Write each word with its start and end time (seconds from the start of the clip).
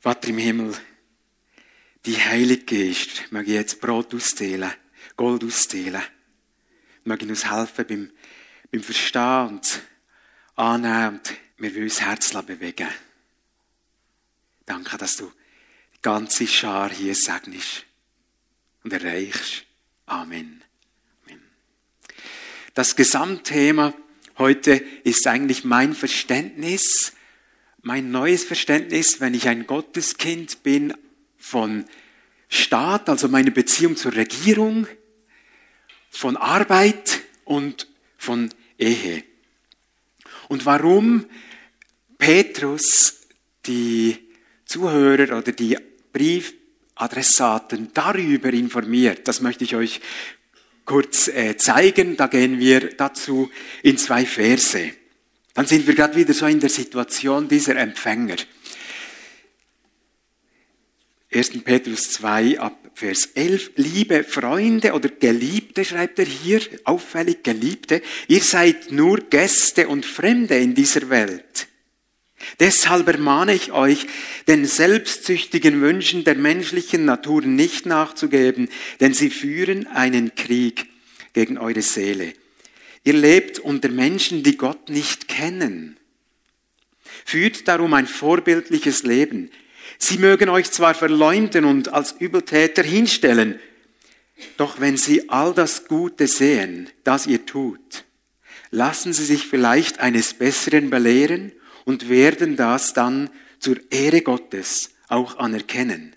Vater 0.00 0.28
im 0.28 0.38
Himmel, 0.38 0.74
die 2.06 2.16
Heilige 2.16 2.64
Geist, 2.64 3.30
möge 3.30 3.52
jetzt 3.52 3.82
Brot 3.82 4.14
ausdehlen, 4.14 4.72
Gold 5.14 5.44
ausdehlen. 5.44 6.02
Möge 7.04 7.26
uns 7.26 7.50
helfen 7.50 7.86
beim, 7.86 8.10
beim 8.72 8.82
Verstehen 8.82 9.48
und 9.48 9.82
Annehmen 10.56 11.18
und 11.18 11.36
wir 11.58 11.74
wollen 11.74 11.84
unser 11.84 12.06
Herz 12.06 12.32
bewegen. 12.32 12.88
Danke, 14.64 14.96
dass 14.96 15.16
du 15.16 15.30
die 15.94 16.00
ganze 16.00 16.46
Schar 16.46 16.90
hier 16.90 17.14
segnest 17.14 17.84
und 18.82 18.94
erreichst. 18.94 19.66
Amen. 20.06 20.64
Amen. 21.26 21.42
Das 22.72 22.96
Gesamtthema 22.96 23.92
heute 24.38 24.76
ist 25.04 25.26
eigentlich 25.26 25.64
mein 25.64 25.94
Verständnis, 25.94 27.12
mein 27.82 28.10
neues 28.10 28.44
Verständnis, 28.44 29.20
wenn 29.20 29.34
ich 29.34 29.48
ein 29.48 29.66
Gotteskind 29.66 30.62
bin 30.62 30.94
von 31.38 31.84
Staat, 32.48 33.08
also 33.08 33.28
meine 33.28 33.50
Beziehung 33.50 33.96
zur 33.96 34.14
Regierung, 34.14 34.86
von 36.10 36.36
Arbeit 36.36 37.20
und 37.44 37.86
von 38.18 38.50
Ehe. 38.78 39.24
Und 40.48 40.66
warum 40.66 41.26
Petrus 42.18 43.20
die 43.66 44.18
Zuhörer 44.64 45.38
oder 45.38 45.52
die 45.52 45.78
Briefadressaten 46.12 47.90
darüber 47.94 48.52
informiert, 48.52 49.28
das 49.28 49.40
möchte 49.40 49.64
ich 49.64 49.76
euch 49.76 50.00
kurz 50.84 51.28
äh, 51.28 51.56
zeigen. 51.56 52.16
Da 52.16 52.26
gehen 52.26 52.58
wir 52.58 52.90
dazu 52.90 53.48
in 53.82 53.96
zwei 53.96 54.26
Verse. 54.26 54.92
Dann 55.60 55.66
sind 55.66 55.86
wir 55.86 55.94
gerade 55.94 56.16
wieder 56.16 56.32
so 56.32 56.46
in 56.46 56.58
der 56.58 56.70
Situation 56.70 57.46
dieser 57.46 57.76
Empfänger. 57.76 58.36
1. 61.30 61.62
Petrus 61.62 62.12
2 62.12 62.58
ab 62.58 62.92
Vers 62.94 63.26
11. 63.34 63.72
Liebe 63.76 64.24
Freunde 64.24 64.94
oder 64.94 65.10
Geliebte, 65.10 65.84
schreibt 65.84 66.18
er 66.18 66.24
hier, 66.24 66.62
auffällig 66.84 67.42
Geliebte, 67.42 68.00
ihr 68.26 68.40
seid 68.40 68.90
nur 68.90 69.18
Gäste 69.18 69.88
und 69.88 70.06
Fremde 70.06 70.56
in 70.56 70.74
dieser 70.74 71.10
Welt. 71.10 71.68
Deshalb 72.58 73.06
ermahne 73.08 73.52
ich 73.52 73.70
euch, 73.70 74.06
den 74.48 74.64
selbstsüchtigen 74.64 75.82
Wünschen 75.82 76.24
der 76.24 76.36
menschlichen 76.36 77.04
Natur 77.04 77.42
nicht 77.42 77.84
nachzugeben, 77.84 78.70
denn 79.00 79.12
sie 79.12 79.28
führen 79.28 79.86
einen 79.88 80.34
Krieg 80.34 80.86
gegen 81.34 81.58
eure 81.58 81.82
Seele. 81.82 82.32
Ihr 83.04 83.14
lebt 83.14 83.58
unter 83.58 83.88
Menschen, 83.88 84.42
die 84.42 84.56
Gott 84.56 84.88
nicht 84.88 85.28
kennen. 85.28 85.98
Führt 87.24 87.66
darum 87.66 87.94
ein 87.94 88.06
vorbildliches 88.06 89.02
Leben. 89.02 89.50
Sie 89.98 90.18
mögen 90.18 90.48
euch 90.48 90.70
zwar 90.70 90.94
verleumden 90.94 91.64
und 91.64 91.92
als 91.92 92.12
Übeltäter 92.12 92.82
hinstellen, 92.82 93.58
doch 94.56 94.80
wenn 94.80 94.96
sie 94.96 95.28
all 95.28 95.52
das 95.52 95.86
Gute 95.86 96.26
sehen, 96.26 96.88
das 97.04 97.26
ihr 97.26 97.44
tut, 97.44 98.04
lassen 98.70 99.12
sie 99.12 99.24
sich 99.24 99.46
vielleicht 99.46 100.00
eines 100.00 100.34
Besseren 100.34 100.90
belehren 100.90 101.52
und 101.84 102.08
werden 102.08 102.56
das 102.56 102.94
dann 102.94 103.30
zur 103.58 103.76
Ehre 103.90 104.22
Gottes 104.22 104.90
auch 105.08 105.38
anerkennen, 105.38 106.16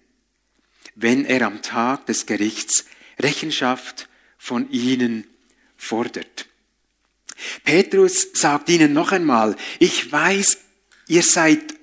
wenn 0.96 1.26
er 1.26 1.42
am 1.48 1.62
Tag 1.62 2.06
des 2.06 2.26
Gerichts 2.26 2.86
Rechenschaft 3.20 4.08
von 4.38 4.70
ihnen 4.72 5.26
fordert. 5.78 6.48
Petrus 7.64 8.30
sagt 8.34 8.70
ihnen 8.70 8.94
noch 8.94 9.12
einmal, 9.12 9.56
ich 9.80 10.12
weiß, 10.12 10.58
ihr 11.08 11.24
seid 11.24 11.76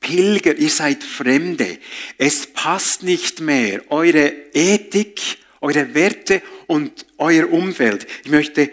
Pilger, 0.00 0.56
ihr 0.56 0.70
seid 0.70 1.02
Fremde. 1.02 1.78
Es 2.18 2.46
passt 2.46 3.02
nicht 3.02 3.40
mehr. 3.40 3.82
Eure 3.90 4.32
Ethik, 4.52 5.38
eure 5.60 5.94
Werte 5.94 6.42
und 6.66 7.06
euer 7.18 7.50
Umfeld. 7.50 8.06
Ich 8.24 8.30
möchte 8.30 8.70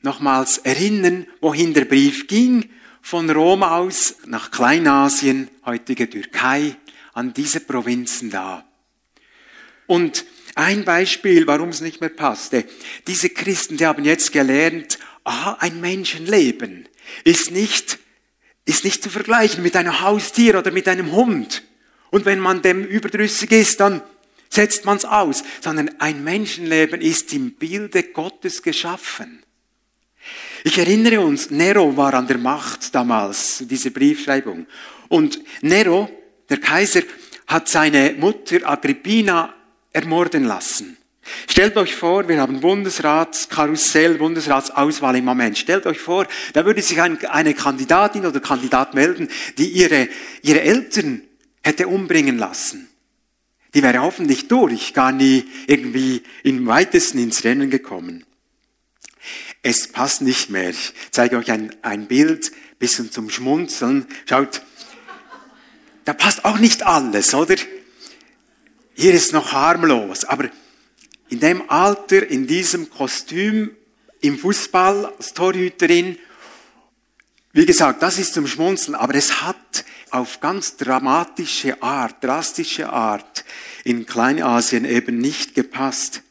nochmals 0.00 0.58
erinnern, 0.58 1.26
wohin 1.40 1.74
der 1.74 1.84
Brief 1.84 2.26
ging. 2.26 2.68
Von 3.00 3.30
Rom 3.30 3.62
aus 3.62 4.16
nach 4.26 4.50
Kleinasien, 4.50 5.48
heutige 5.66 6.08
Türkei, 6.08 6.76
an 7.14 7.32
diese 7.32 7.60
Provinzen 7.60 8.30
da. 8.30 8.64
Und 9.86 10.24
ein 10.54 10.84
Beispiel, 10.84 11.46
warum 11.46 11.70
es 11.70 11.80
nicht 11.80 12.00
mehr 12.00 12.10
passte. 12.10 12.64
Diese 13.06 13.30
Christen, 13.30 13.76
die 13.76 13.86
haben 13.86 14.04
jetzt 14.04 14.32
gelernt, 14.32 14.98
aha, 15.24 15.56
ein 15.60 15.80
Menschenleben 15.80 16.88
ist 17.24 17.50
nicht 17.50 17.98
ist 18.64 18.84
nicht 18.84 19.02
zu 19.02 19.10
vergleichen 19.10 19.62
mit 19.62 19.76
einem 19.76 20.00
Haustier 20.00 20.58
oder 20.58 20.70
mit 20.70 20.88
einem 20.88 21.12
Hund. 21.12 21.62
Und 22.10 22.24
wenn 22.24 22.38
man 22.38 22.62
dem 22.62 22.84
überdrüssig 22.84 23.50
ist, 23.52 23.80
dann 23.80 24.02
setzt 24.48 24.84
man 24.84 24.98
es 24.98 25.04
aus, 25.04 25.42
sondern 25.60 25.90
ein 25.98 26.22
Menschenleben 26.22 27.00
ist 27.00 27.32
im 27.32 27.52
Bilde 27.52 28.02
Gottes 28.04 28.62
geschaffen. 28.62 29.42
Ich 30.62 30.78
erinnere 30.78 31.20
uns, 31.20 31.50
Nero 31.50 31.96
war 31.96 32.14
an 32.14 32.28
der 32.28 32.38
Macht 32.38 32.94
damals, 32.94 33.64
diese 33.66 33.90
Briefschreibung. 33.90 34.66
Und 35.08 35.40
Nero, 35.62 36.08
der 36.48 36.58
Kaiser, 36.58 37.02
hat 37.48 37.68
seine 37.68 38.14
Mutter 38.16 38.58
Agrippina 38.64 39.52
ermorden 39.92 40.44
lassen. 40.44 40.96
Stellt 41.48 41.76
euch 41.76 41.94
vor, 41.94 42.28
wir 42.28 42.40
haben 42.40 42.60
Bundesratskarussell, 42.60 44.14
Bundesratsauswahl 44.14 45.16
im 45.16 45.24
Moment. 45.24 45.56
Stellt 45.56 45.86
euch 45.86 46.00
vor, 46.00 46.26
da 46.52 46.64
würde 46.64 46.82
sich 46.82 47.00
eine 47.00 47.54
Kandidatin 47.54 48.26
oder 48.26 48.40
Kandidat 48.40 48.94
melden, 48.94 49.28
die 49.56 49.68
ihre, 49.68 50.08
ihre 50.42 50.62
Eltern 50.62 51.22
hätte 51.62 51.86
umbringen 51.86 52.38
lassen. 52.38 52.88
Die 53.74 53.82
wäre 53.82 54.02
hoffentlich 54.02 54.48
durch, 54.48 54.94
gar 54.94 55.12
nie 55.12 55.48
irgendwie 55.66 56.22
im 56.42 56.66
weitesten 56.66 57.18
ins 57.18 57.44
Rennen 57.44 57.70
gekommen. 57.70 58.24
Es 59.62 59.88
passt 59.88 60.22
nicht 60.22 60.50
mehr. 60.50 60.70
Ich 60.70 60.92
zeige 61.12 61.36
euch 61.36 61.50
ein, 61.52 61.74
ein 61.82 62.08
Bild, 62.08 62.50
bisschen 62.80 63.12
zum 63.12 63.30
Schmunzeln. 63.30 64.06
Schaut, 64.28 64.62
da 66.04 66.12
passt 66.12 66.44
auch 66.44 66.58
nicht 66.58 66.84
alles, 66.84 67.32
oder? 67.32 67.54
Hier 68.94 69.14
ist 69.14 69.32
noch 69.32 69.52
harmlos, 69.52 70.24
aber 70.24 70.50
in 71.28 71.40
dem 71.40 71.70
Alter, 71.70 72.26
in 72.26 72.46
diesem 72.46 72.90
Kostüm, 72.90 73.74
im 74.20 74.38
Fußball 74.38 75.14
als 75.16 75.32
Torhüterin. 75.32 76.18
Wie 77.52 77.66
gesagt, 77.66 78.02
das 78.02 78.18
ist 78.18 78.34
zum 78.34 78.46
Schmunzeln, 78.46 78.94
aber 78.94 79.14
es 79.14 79.42
hat 79.42 79.84
auf 80.10 80.40
ganz 80.40 80.76
dramatische 80.76 81.82
Art, 81.82 82.22
drastische 82.22 82.90
Art 82.90 83.44
in 83.84 84.04
Kleinasien 84.04 84.84
eben 84.84 85.18
nicht 85.18 85.54
gepasst. 85.54 86.22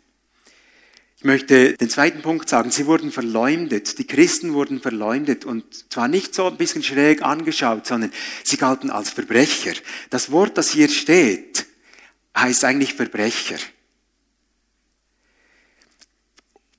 Ich 1.18 1.26
möchte 1.26 1.74
den 1.74 1.90
zweiten 1.90 2.24
Punkt 2.24 2.50
sagen. 2.50 2.72
Sie 2.72 2.88
wurden 2.88 3.12
verleumdet. 3.12 4.00
Die 4.00 4.08
Christen 4.08 4.54
wurden 4.54 4.82
verleumdet 4.82 5.46
und 5.46 5.92
zwar 5.92 6.08
nicht 6.08 6.34
so 6.34 6.48
ein 6.48 6.58
bisschen 6.58 6.82
schräg 6.82 7.22
angeschaut, 7.22 7.86
sondern 7.86 8.12
sie 8.44 8.58
galten 8.58 8.90
als 8.90 9.12
Verbrecher. 9.12 9.74
Das 10.10 10.32
Wort, 10.32 10.58
das 10.58 10.72
hier 10.72 10.90
steht, 10.90 11.51
heißt 12.36 12.64
eigentlich 12.66 12.94
Verbrecher. 12.94 13.58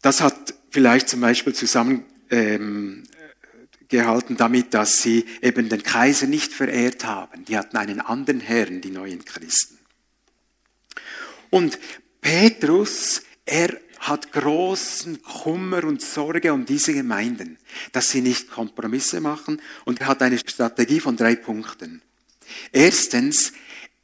Das 0.00 0.20
hat 0.20 0.54
vielleicht 0.70 1.08
zum 1.08 1.20
Beispiel 1.20 1.54
zusammen 1.54 2.04
ähm, 2.30 3.04
damit, 3.90 4.72
dass 4.72 5.02
sie 5.02 5.26
eben 5.42 5.68
den 5.68 5.82
Kaiser 5.82 6.26
nicht 6.26 6.52
verehrt 6.52 7.04
haben. 7.04 7.44
Die 7.44 7.58
hatten 7.58 7.76
einen 7.76 8.00
anderen 8.00 8.40
Herrn, 8.40 8.80
die 8.80 8.90
neuen 8.90 9.24
Christen. 9.24 9.78
Und 11.50 11.78
Petrus, 12.22 13.22
er 13.44 13.78
hat 13.98 14.32
großen 14.32 15.22
Kummer 15.22 15.84
und 15.84 16.00
Sorge 16.00 16.52
um 16.52 16.64
diese 16.64 16.94
Gemeinden, 16.94 17.58
dass 17.92 18.10
sie 18.10 18.20
nicht 18.20 18.50
Kompromisse 18.50 19.20
machen 19.20 19.60
und 19.84 20.00
er 20.00 20.06
hat 20.08 20.22
eine 20.22 20.38
Strategie 20.38 20.98
von 20.98 21.16
drei 21.16 21.36
Punkten. 21.36 22.02
Erstens, 22.72 23.52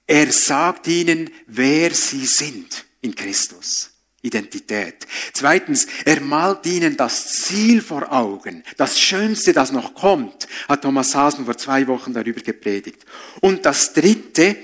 er 0.09 0.33
sagt 0.33 0.89
ihnen, 0.89 1.31
wer 1.47 1.95
sie 1.95 2.27
sind 2.27 2.87
in 3.03 3.15
Christus. 3.15 3.91
Identität. 4.21 5.07
Zweitens, 5.33 5.87
er 6.05 6.21
malt 6.21 6.67
ihnen 6.67 6.97
das 6.97 7.43
Ziel 7.43 7.81
vor 7.81 8.11
Augen, 8.11 8.65
das 8.77 9.01
Schönste, 9.01 9.53
das 9.53 9.71
noch 9.71 9.95
kommt, 9.95 10.49
hat 10.69 10.83
Thomas 10.83 11.15
Hasen 11.15 11.45
vor 11.45 11.57
zwei 11.57 11.87
Wochen 11.87 12.13
darüber 12.13 12.41
gepredigt. 12.41 13.05
Und 13.41 13.65
das 13.65 13.93
Dritte, 13.93 14.57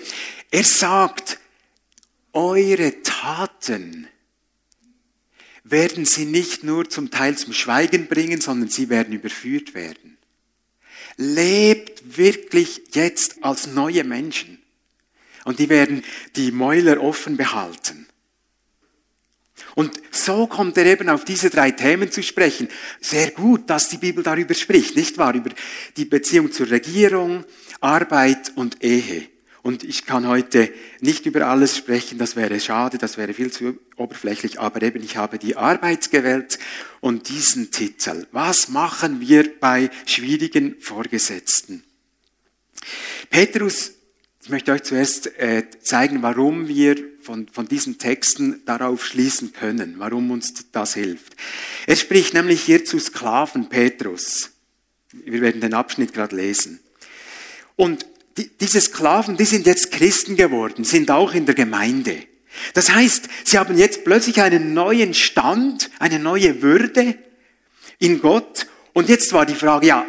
er 0.50 0.64
sagt, 0.64 1.38
eure 2.32 3.00
Taten 3.02 4.08
werden 5.62 6.04
sie 6.04 6.24
nicht 6.24 6.64
nur 6.64 6.90
zum 6.90 7.12
Teil 7.12 7.38
zum 7.38 7.52
Schweigen 7.52 8.08
bringen, 8.08 8.40
sondern 8.40 8.70
sie 8.70 8.88
werden 8.88 9.14
überführt 9.14 9.74
werden. 9.74 10.18
Lebt 11.16 12.16
wirklich 12.18 12.82
jetzt 12.92 13.44
als 13.44 13.68
neue 13.68 14.02
Menschen. 14.02 14.63
Und 15.44 15.58
die 15.58 15.68
werden 15.68 16.02
die 16.36 16.52
Mäuler 16.52 17.02
offen 17.02 17.36
behalten. 17.36 18.06
Und 19.74 20.00
so 20.10 20.46
kommt 20.46 20.76
er 20.78 20.86
eben 20.86 21.08
auf 21.08 21.24
diese 21.24 21.50
drei 21.50 21.72
Themen 21.72 22.10
zu 22.10 22.22
sprechen. 22.22 22.68
Sehr 23.00 23.30
gut, 23.32 23.68
dass 23.68 23.88
die 23.88 23.98
Bibel 23.98 24.22
darüber 24.22 24.54
spricht, 24.54 24.96
nicht 24.96 25.18
wahr? 25.18 25.34
Über 25.34 25.50
die 25.96 26.04
Beziehung 26.04 26.52
zur 26.52 26.70
Regierung, 26.70 27.44
Arbeit 27.80 28.52
und 28.54 28.82
Ehe. 28.84 29.28
Und 29.62 29.82
ich 29.82 30.04
kann 30.04 30.28
heute 30.28 30.72
nicht 31.00 31.24
über 31.24 31.46
alles 31.46 31.76
sprechen, 31.76 32.18
das 32.18 32.36
wäre 32.36 32.60
schade, 32.60 32.98
das 32.98 33.16
wäre 33.16 33.32
viel 33.32 33.50
zu 33.50 33.78
oberflächlich, 33.96 34.60
aber 34.60 34.82
eben 34.82 35.02
ich 35.02 35.16
habe 35.16 35.38
die 35.38 35.56
Arbeit 35.56 36.10
gewählt 36.10 36.58
und 37.00 37.30
diesen 37.30 37.70
Titel. 37.70 38.26
Was 38.30 38.68
machen 38.68 39.20
wir 39.20 39.58
bei 39.60 39.88
schwierigen 40.04 40.76
Vorgesetzten? 40.80 41.82
Petrus, 43.30 43.92
ich 44.44 44.50
möchte 44.50 44.72
euch 44.72 44.82
zuerst 44.82 45.38
äh, 45.38 45.64
zeigen, 45.80 46.20
warum 46.20 46.68
wir 46.68 46.96
von, 47.22 47.48
von 47.48 47.66
diesen 47.66 47.96
Texten 47.96 48.60
darauf 48.66 49.02
schließen 49.02 49.54
können, 49.54 49.94
warum 49.96 50.30
uns 50.30 50.52
das 50.70 50.92
hilft. 50.92 51.34
Er 51.86 51.96
spricht 51.96 52.34
nämlich 52.34 52.60
hier 52.60 52.84
zu 52.84 52.98
Sklaven 52.98 53.70
Petrus. 53.70 54.50
Wir 55.12 55.40
werden 55.40 55.62
den 55.62 55.72
Abschnitt 55.72 56.12
gerade 56.12 56.36
lesen. 56.36 56.80
Und 57.76 58.04
die, 58.36 58.50
diese 58.60 58.82
Sklaven, 58.82 59.38
die 59.38 59.46
sind 59.46 59.64
jetzt 59.64 59.90
Christen 59.92 60.36
geworden, 60.36 60.84
sind 60.84 61.10
auch 61.10 61.32
in 61.32 61.46
der 61.46 61.54
Gemeinde. 61.54 62.18
Das 62.74 62.92
heißt, 62.92 63.28
sie 63.44 63.56
haben 63.56 63.78
jetzt 63.78 64.04
plötzlich 64.04 64.42
einen 64.42 64.74
neuen 64.74 65.14
Stand, 65.14 65.90
eine 65.98 66.18
neue 66.18 66.60
Würde 66.60 67.16
in 67.98 68.20
Gott. 68.20 68.66
Und 68.92 69.08
jetzt 69.08 69.32
war 69.32 69.46
die 69.46 69.54
Frage, 69.54 69.86
ja, 69.86 70.06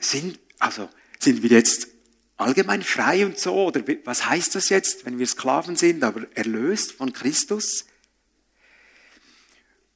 sind, 0.00 0.40
also, 0.58 0.88
sind 1.20 1.44
wir 1.44 1.50
jetzt 1.50 1.95
allgemein 2.36 2.82
frei 2.82 3.24
und 3.24 3.38
so? 3.38 3.54
Oder 3.66 3.82
was 4.04 4.28
heißt 4.28 4.54
das 4.54 4.68
jetzt, 4.68 5.06
wenn 5.06 5.18
wir 5.18 5.26
Sklaven 5.26 5.76
sind, 5.76 6.02
aber 6.04 6.26
erlöst 6.34 6.92
von 6.92 7.12
Christus? 7.12 7.86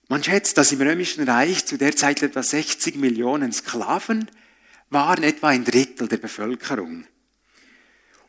Man 0.08 0.24
schätzt, 0.24 0.58
dass 0.58 0.72
im 0.72 0.80
Römischen 0.80 1.28
Reich 1.28 1.66
zu 1.66 1.78
der 1.78 1.94
Zeit 1.94 2.22
etwa 2.22 2.42
60 2.42 2.96
Millionen 2.96 3.52
Sklaven 3.52 4.28
waren, 4.88 5.22
etwa 5.22 5.48
ein 5.48 5.64
Drittel 5.64 6.08
der 6.08 6.16
Bevölkerung. 6.16 7.04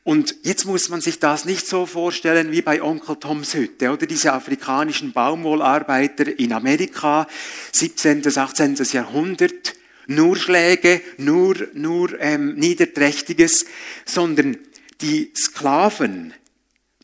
Und 0.03 0.35
jetzt 0.43 0.65
muss 0.65 0.89
man 0.89 1.01
sich 1.01 1.19
das 1.19 1.45
nicht 1.45 1.67
so 1.67 1.85
vorstellen 1.85 2.51
wie 2.51 2.61
bei 2.63 2.81
Onkel 2.81 3.17
Toms 3.17 3.53
Hütte 3.53 3.91
oder 3.91 4.07
diese 4.07 4.33
afrikanischen 4.33 5.11
Baumwollarbeiter 5.11 6.39
in 6.39 6.53
Amerika, 6.53 7.27
17. 7.71 8.21
bis 8.21 8.37
18. 8.37 8.75
Jahrhundert, 8.91 9.73
nur 10.07 10.35
Schläge, 10.35 11.01
nur, 11.17 11.55
nur 11.73 12.19
ähm, 12.19 12.55
Niederträchtiges, 12.55 13.65
sondern 14.05 14.57
die 15.01 15.31
Sklaven 15.35 16.33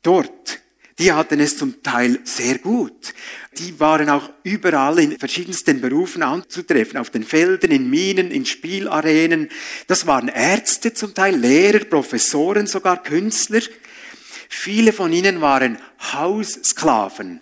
dort, 0.04 0.62
die 1.00 1.12
hatten 1.12 1.40
es 1.40 1.58
zum 1.58 1.84
Teil 1.84 2.20
sehr 2.24 2.58
gut. 2.58 3.14
Die 3.60 3.80
waren 3.80 4.10
auch 4.10 4.30
überall 4.44 5.00
in 5.00 5.18
verschiedensten 5.20 5.80
Berufen 5.80 6.24
anzutreffen, 6.24 6.98
auf 6.98 7.12
den 7.12 7.24
Feldern, 7.24 7.72
in 7.72 7.90
Minen, 7.90 8.32
in 8.32 8.46
Spielarenen. 8.46 9.50
Das 9.86 10.08
waren 10.08 10.28
Ärzte 10.28 10.94
zum 10.94 11.14
Teil, 11.14 11.36
Lehrer, 11.36 11.86
Professoren, 11.86 12.66
sogar 12.66 13.04
Künstler. 13.04 13.62
Viele 14.50 14.92
von 14.92 15.14
ihnen 15.14 15.42
waren 15.42 15.78
Haussklaven. 16.14 17.42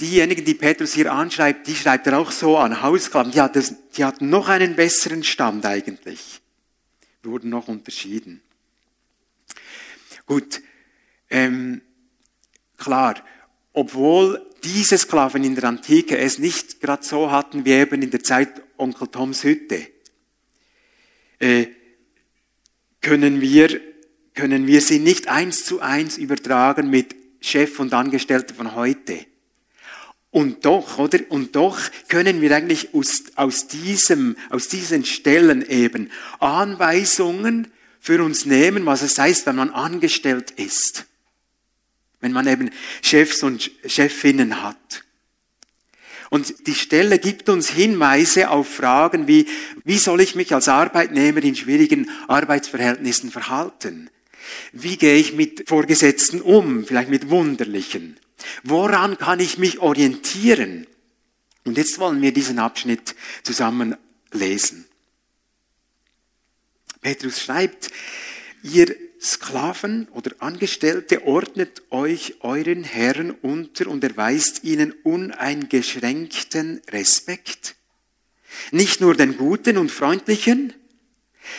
Diejenigen, 0.00 0.44
die 0.44 0.54
Petrus 0.54 0.92
hier 0.92 1.12
anschreibt, 1.12 1.66
die 1.66 1.74
schreibt 1.74 2.06
er 2.06 2.18
auch 2.18 2.30
so 2.30 2.58
an, 2.58 2.82
Haussklaven. 2.82 3.32
Die 3.32 3.40
hatten, 3.40 3.64
die 3.96 4.04
hatten 4.04 4.28
noch 4.28 4.48
einen 4.48 4.76
besseren 4.76 5.24
Stand 5.24 5.64
eigentlich. 5.64 6.40
Wurden 7.22 7.50
noch 7.50 7.68
unterschieden. 7.68 8.42
Gut, 10.26 10.60
ähm, 11.30 11.80
klar, 12.76 13.14
obwohl 13.72 14.44
diese 14.64 14.98
Sklaven 14.98 15.44
in 15.44 15.54
der 15.54 15.64
Antike 15.64 16.18
es 16.18 16.38
nicht 16.38 16.80
gerade 16.80 17.04
so 17.04 17.30
hatten 17.30 17.64
wie 17.64 17.72
eben 17.72 18.02
in 18.02 18.10
der 18.10 18.22
Zeit 18.22 18.62
Onkel 18.76 19.08
Toms 19.08 19.44
Hütte, 19.44 19.86
äh, 21.38 21.66
können 23.00 23.40
wir, 23.40 23.80
können 24.34 24.66
wir 24.66 24.80
sie 24.80 24.98
nicht 24.98 25.28
eins 25.28 25.64
zu 25.64 25.80
eins 25.80 26.18
übertragen 26.18 26.90
mit 26.90 27.14
Chef 27.40 27.78
und 27.78 27.94
Angestellte 27.94 28.52
von 28.52 28.74
heute. 28.74 29.26
Und 30.36 30.66
doch, 30.66 30.98
oder? 30.98 31.20
Und 31.30 31.56
doch 31.56 31.78
können 32.08 32.42
wir 32.42 32.54
eigentlich 32.54 32.92
aus, 32.92 33.22
aus 33.36 33.68
diesem, 33.68 34.36
aus 34.50 34.68
diesen 34.68 35.06
Stellen 35.06 35.66
eben 35.66 36.10
Anweisungen 36.40 37.68
für 38.00 38.22
uns 38.22 38.44
nehmen, 38.44 38.84
was 38.84 39.00
es 39.00 39.18
heißt, 39.18 39.46
wenn 39.46 39.56
man 39.56 39.70
angestellt 39.70 40.50
ist. 40.50 41.06
Wenn 42.20 42.32
man 42.32 42.46
eben 42.48 42.70
Chefs 43.00 43.42
und 43.44 43.70
Chefinnen 43.86 44.62
hat. 44.62 45.04
Und 46.28 46.66
die 46.66 46.74
Stelle 46.74 47.18
gibt 47.18 47.48
uns 47.48 47.70
Hinweise 47.70 48.50
auf 48.50 48.68
Fragen 48.68 49.26
wie, 49.26 49.46
wie 49.84 49.96
soll 49.96 50.20
ich 50.20 50.34
mich 50.34 50.52
als 50.52 50.68
Arbeitnehmer 50.68 51.42
in 51.42 51.56
schwierigen 51.56 52.10
Arbeitsverhältnissen 52.28 53.30
verhalten? 53.30 54.10
Wie 54.72 54.98
gehe 54.98 55.16
ich 55.16 55.32
mit 55.32 55.66
Vorgesetzten 55.66 56.42
um, 56.42 56.84
vielleicht 56.84 57.08
mit 57.08 57.30
wunderlichen? 57.30 58.18
Woran 58.62 59.18
kann 59.18 59.40
ich 59.40 59.58
mich 59.58 59.78
orientieren? 59.78 60.86
Und 61.64 61.78
jetzt 61.78 61.98
wollen 61.98 62.22
wir 62.22 62.32
diesen 62.32 62.58
Abschnitt 62.58 63.14
zusammen 63.42 63.96
lesen. 64.32 64.86
Petrus 67.00 67.40
schreibt, 67.40 67.90
ihr 68.62 68.94
Sklaven 69.20 70.08
oder 70.08 70.32
Angestellte, 70.38 71.26
ordnet 71.26 71.82
euch 71.90 72.34
euren 72.40 72.84
Herren 72.84 73.30
unter 73.30 73.88
und 73.88 74.04
erweist 74.04 74.64
ihnen 74.64 74.92
uneingeschränkten 75.02 76.82
Respekt. 76.90 77.76
Nicht 78.70 79.00
nur 79.00 79.14
den 79.14 79.36
Guten 79.36 79.78
und 79.78 79.90
Freundlichen, 79.90 80.72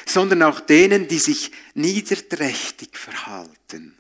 sondern 0.06 0.44
auch 0.44 0.60
denen, 0.60 1.08
die 1.08 1.20
sich 1.20 1.52
niederträchtig 1.74 2.98
verhalten. 2.98 3.97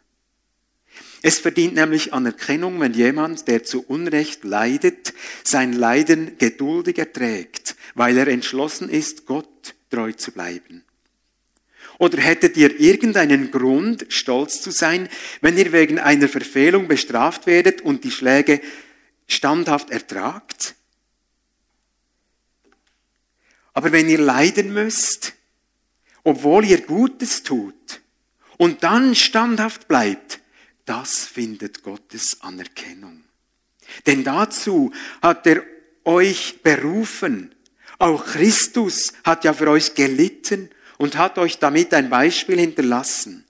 Es 1.21 1.39
verdient 1.39 1.75
nämlich 1.75 2.13
Anerkennung, 2.13 2.79
wenn 2.79 2.93
jemand, 2.93 3.47
der 3.47 3.63
zu 3.63 3.83
Unrecht 3.83 4.43
leidet, 4.43 5.13
sein 5.43 5.73
Leiden 5.73 6.37
geduldig 6.37 6.99
erträgt, 6.99 7.75
weil 7.95 8.17
er 8.17 8.27
entschlossen 8.27 8.89
ist, 8.89 9.25
Gott 9.25 9.75
treu 9.89 10.11
zu 10.11 10.31
bleiben. 10.31 10.83
Oder 11.99 12.21
hättet 12.21 12.57
ihr 12.57 12.79
irgendeinen 12.79 13.49
Grund, 13.49 14.05
stolz 14.09 14.61
zu 14.61 14.69
sein, 14.69 15.09
wenn 15.41 15.57
ihr 15.57 15.71
wegen 15.71 15.97
einer 15.97 16.27
Verfehlung 16.27 16.87
bestraft 16.87 17.47
werdet 17.47 17.81
und 17.81 18.03
die 18.03 18.11
Schläge 18.11 18.61
standhaft 19.27 19.89
ertragt? 19.89 20.75
Aber 23.73 23.91
wenn 23.91 24.09
ihr 24.09 24.19
leiden 24.19 24.73
müsst, 24.73 25.33
obwohl 26.23 26.65
ihr 26.65 26.81
Gutes 26.81 27.41
tut 27.43 28.01
und 28.57 28.83
dann 28.83 29.15
standhaft 29.15 29.87
bleibt, 29.87 30.39
das 30.87 31.25
findet 31.25 31.83
Gottes 31.83 32.41
Anerkennung. 32.41 33.23
Denn 34.05 34.23
dazu 34.23 34.91
hat 35.21 35.45
er 35.45 35.63
euch 36.03 36.61
berufen. 36.63 37.53
Auch 37.99 38.25
Christus 38.25 39.13
hat 39.23 39.43
ja 39.43 39.53
für 39.53 39.69
euch 39.69 39.93
gelitten 39.95 40.69
und 40.97 41.17
hat 41.17 41.37
euch 41.37 41.59
damit 41.59 41.93
ein 41.93 42.09
Beispiel 42.09 42.59
hinterlassen. 42.59 43.45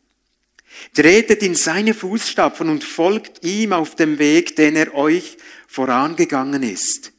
Tretet 0.93 1.43
in 1.43 1.55
seine 1.55 1.93
Fußstapfen 1.93 2.69
und 2.69 2.83
folgt 2.83 3.43
ihm 3.43 3.73
auf 3.73 3.95
dem 3.95 4.19
Weg, 4.19 4.55
den 4.55 4.75
er 4.75 4.93
euch 4.93 5.37
vorangegangen 5.67 6.63
ist. 6.63 7.11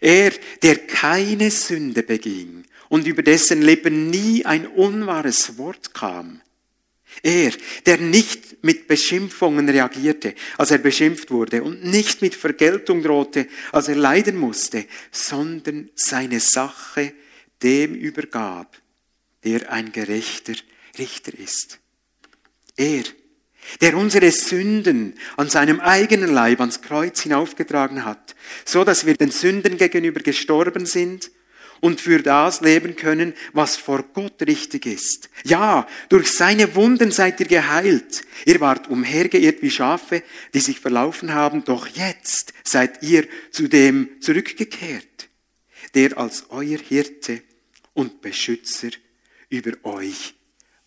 Er, 0.00 0.32
der 0.62 0.86
keine 0.86 1.50
Sünde 1.50 2.02
beging 2.02 2.64
und 2.88 3.06
über 3.06 3.22
dessen 3.22 3.62
Lippen 3.62 4.10
nie 4.10 4.44
ein 4.44 4.66
unwahres 4.66 5.58
Wort 5.58 5.94
kam. 5.94 6.40
Er, 7.22 7.52
der 7.86 7.98
nicht 7.98 8.64
mit 8.64 8.88
Beschimpfungen 8.88 9.68
reagierte, 9.68 10.34
als 10.58 10.70
er 10.70 10.78
beschimpft 10.78 11.30
wurde, 11.30 11.62
und 11.62 11.84
nicht 11.84 12.22
mit 12.22 12.34
Vergeltung 12.34 13.02
drohte, 13.02 13.48
als 13.72 13.88
er 13.88 13.96
leiden 13.96 14.36
musste, 14.36 14.86
sondern 15.10 15.90
seine 15.94 16.40
Sache 16.40 17.12
dem 17.62 17.94
übergab, 17.94 18.80
der 19.44 19.70
ein 19.70 19.92
gerechter 19.92 20.54
Richter 20.98 21.32
ist. 21.38 21.78
Er, 22.76 23.04
der 23.80 23.96
unsere 23.96 24.30
Sünden 24.30 25.14
an 25.36 25.48
seinem 25.48 25.80
eigenen 25.80 26.32
Leib 26.32 26.60
ans 26.60 26.82
Kreuz 26.82 27.22
hinaufgetragen 27.22 28.04
hat, 28.04 28.34
so 28.64 28.84
dass 28.84 29.06
wir 29.06 29.14
den 29.14 29.30
Sünden 29.30 29.76
gegenüber 29.76 30.20
gestorben 30.20 30.86
sind 30.86 31.30
und 31.82 32.00
für 32.00 32.22
das 32.22 32.60
leben 32.60 32.94
können, 32.94 33.34
was 33.52 33.76
vor 33.76 34.04
Gott 34.14 34.40
richtig 34.42 34.86
ist. 34.86 35.28
Ja, 35.42 35.88
durch 36.08 36.30
seine 36.30 36.76
Wunden 36.76 37.10
seid 37.10 37.40
ihr 37.40 37.46
geheilt. 37.46 38.22
Ihr 38.46 38.60
wart 38.60 38.88
umhergeirrt 38.88 39.62
wie 39.62 39.70
Schafe, 39.70 40.22
die 40.54 40.60
sich 40.60 40.78
verlaufen 40.78 41.34
haben, 41.34 41.64
doch 41.64 41.88
jetzt 41.88 42.54
seid 42.62 43.02
ihr 43.02 43.26
zu 43.50 43.66
dem 43.66 44.20
zurückgekehrt, 44.20 45.28
der 45.94 46.16
als 46.18 46.50
euer 46.50 46.78
Hirte 46.78 47.42
und 47.94 48.22
Beschützer 48.22 48.90
über 49.48 49.72
euch 49.82 50.34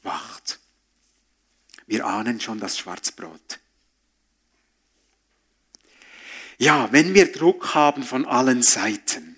wacht. 0.01 0.61
Wir 1.87 2.05
ahnen 2.05 2.39
schon 2.39 2.61
das 2.61 2.77
Schwarzbrot. 2.77 3.59
Ja, 6.57 6.87
wenn 6.93 7.13
wir 7.13 7.33
Druck 7.33 7.75
haben 7.75 8.03
von 8.03 8.25
allen 8.25 8.63
Seiten 8.63 9.34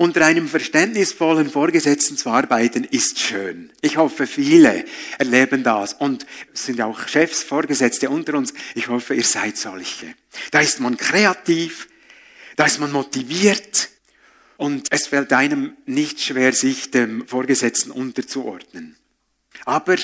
Unter 0.00 0.24
einem 0.24 0.48
verständnisvollen 0.48 1.50
Vorgesetzten 1.50 2.16
zu 2.16 2.30
arbeiten 2.30 2.84
ist 2.84 3.18
schön. 3.18 3.70
Ich 3.82 3.98
hoffe, 3.98 4.26
viele 4.26 4.86
erleben 5.18 5.62
das. 5.62 5.92
Und 5.92 6.24
sind 6.54 6.80
auch 6.80 7.06
Chefs, 7.06 7.42
Vorgesetzte 7.42 8.08
unter 8.08 8.32
uns. 8.32 8.54
Ich 8.74 8.88
hoffe, 8.88 9.14
ihr 9.14 9.24
seid 9.24 9.58
solche. 9.58 10.14
Da 10.52 10.60
ist 10.60 10.80
man 10.80 10.96
kreativ, 10.96 11.86
da 12.56 12.64
ist 12.64 12.80
man 12.80 12.92
motiviert 12.92 13.90
und 14.56 14.90
es 14.90 15.06
fällt 15.06 15.34
einem 15.34 15.76
nicht 15.84 16.18
schwer, 16.18 16.54
sich 16.54 16.90
dem 16.90 17.28
Vorgesetzten 17.28 17.90
unterzuordnen. 17.90 18.96
Aber 19.66 19.96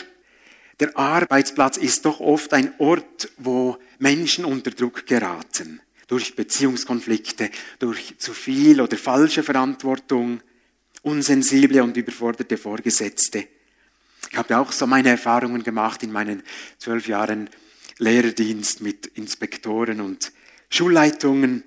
der 0.79 0.95
Arbeitsplatz 0.95 1.79
ist 1.79 2.05
doch 2.05 2.21
oft 2.21 2.53
ein 2.53 2.75
Ort, 2.77 3.31
wo 3.39 3.79
Menschen 3.99 4.45
unter 4.45 4.73
Druck 4.73 5.07
geraten 5.07 5.81
durch 6.07 6.37
Beziehungskonflikte, 6.37 7.51
durch 7.79 8.15
zu 8.19 8.33
viel 8.33 8.81
oder 8.81 8.97
falsche 8.97 9.43
Verantwortung, 9.43 10.41
unsensible 11.03 11.83
und 11.83 11.97
überforderte 11.97 12.57
Vorgesetzte. 12.57 13.47
Ich 14.31 14.37
habe 14.37 14.59
auch 14.59 14.73
so 14.73 14.87
meine 14.87 15.11
Erfahrungen 15.11 15.63
gemacht 15.63 16.03
in 16.03 16.13
meinen 16.13 16.43
zwölf 16.79 17.07
Jahren 17.09 17.49
Lehrerdienst 17.99 18.83
mit 18.83 19.07
Inspektoren 19.07 20.01
und 20.01 20.33
Schulleitungen. 20.69 21.65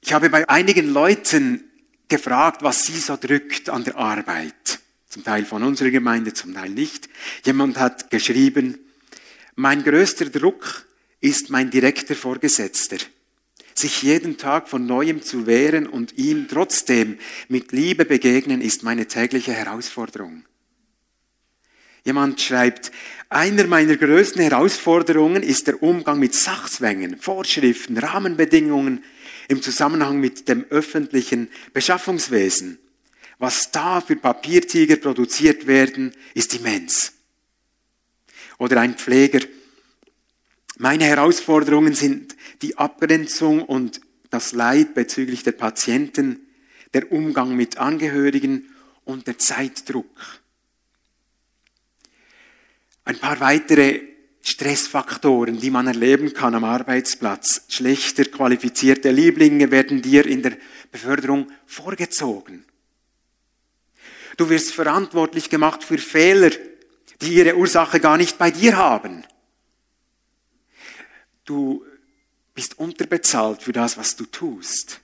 Ich 0.00 0.12
habe 0.12 0.30
bei 0.30 0.48
einigen 0.48 0.92
Leuten 0.92 1.64
gefragt, 2.08 2.62
was 2.62 2.84
sie 2.84 2.98
so 2.98 3.16
drückt 3.16 3.68
an 3.68 3.84
der 3.84 3.96
Arbeit. 3.96 4.80
Zum 5.08 5.24
Teil 5.24 5.44
von 5.44 5.62
unserer 5.62 5.90
Gemeinde, 5.90 6.32
zum 6.32 6.54
Teil 6.54 6.70
nicht. 6.70 7.08
Jemand 7.44 7.78
hat 7.78 8.10
geschrieben, 8.10 8.78
mein 9.56 9.82
größter 9.82 10.26
Druck 10.26 10.86
ist 11.20 11.50
mein 11.50 11.70
direkter 11.70 12.14
Vorgesetzter. 12.14 12.98
Sich 13.74 14.02
jeden 14.02 14.36
Tag 14.36 14.68
von 14.68 14.86
neuem 14.86 15.22
zu 15.22 15.46
wehren 15.46 15.86
und 15.86 16.18
ihm 16.18 16.48
trotzdem 16.48 17.18
mit 17.48 17.72
Liebe 17.72 18.04
begegnen, 18.04 18.60
ist 18.60 18.82
meine 18.82 19.06
tägliche 19.06 19.52
Herausforderung. 19.52 20.44
Jemand 22.04 22.40
schreibt, 22.40 22.90
einer 23.28 23.66
meiner 23.66 23.96
größten 23.96 24.42
Herausforderungen 24.42 25.42
ist 25.42 25.66
der 25.66 25.82
Umgang 25.82 26.18
mit 26.18 26.34
Sachzwängen, 26.34 27.18
Vorschriften, 27.18 27.98
Rahmenbedingungen 27.98 29.04
im 29.48 29.62
Zusammenhang 29.62 30.18
mit 30.18 30.48
dem 30.48 30.64
öffentlichen 30.70 31.50
Beschaffungswesen. 31.72 32.78
Was 33.38 33.70
da 33.70 34.00
für 34.00 34.16
Papiertiger 34.16 34.96
produziert 34.96 35.66
werden, 35.66 36.12
ist 36.34 36.54
immens. 36.54 37.12
Oder 38.58 38.80
ein 38.80 38.94
Pfleger, 38.94 39.40
meine 40.80 41.04
Herausforderungen 41.04 41.94
sind 41.94 42.34
die 42.62 42.78
Abgrenzung 42.78 43.62
und 43.62 44.00
das 44.30 44.52
Leid 44.52 44.94
bezüglich 44.94 45.42
der 45.42 45.52
Patienten, 45.52 46.40
der 46.94 47.12
Umgang 47.12 47.54
mit 47.54 47.76
Angehörigen 47.76 48.74
und 49.04 49.26
der 49.26 49.36
Zeitdruck. 49.36 50.40
Ein 53.04 53.18
paar 53.18 53.40
weitere 53.40 54.00
Stressfaktoren, 54.40 55.58
die 55.58 55.70
man 55.70 55.86
erleben 55.86 56.32
kann 56.32 56.54
am 56.54 56.64
Arbeitsplatz. 56.64 57.66
Schlechter 57.68 58.24
qualifizierte 58.24 59.10
Lieblinge 59.10 59.70
werden 59.70 60.00
dir 60.00 60.24
in 60.24 60.42
der 60.42 60.56
Beförderung 60.90 61.50
vorgezogen. 61.66 62.64
Du 64.38 64.48
wirst 64.48 64.72
verantwortlich 64.72 65.50
gemacht 65.50 65.84
für 65.84 65.98
Fehler, 65.98 66.52
die 67.20 67.34
ihre 67.34 67.54
Ursache 67.56 68.00
gar 68.00 68.16
nicht 68.16 68.38
bei 68.38 68.50
dir 68.50 68.78
haben. 68.78 69.24
Du 71.50 71.84
bist 72.54 72.78
unterbezahlt 72.78 73.60
für 73.60 73.72
das, 73.72 73.98
was 73.98 74.14
du 74.14 74.24
tust. 74.24 75.00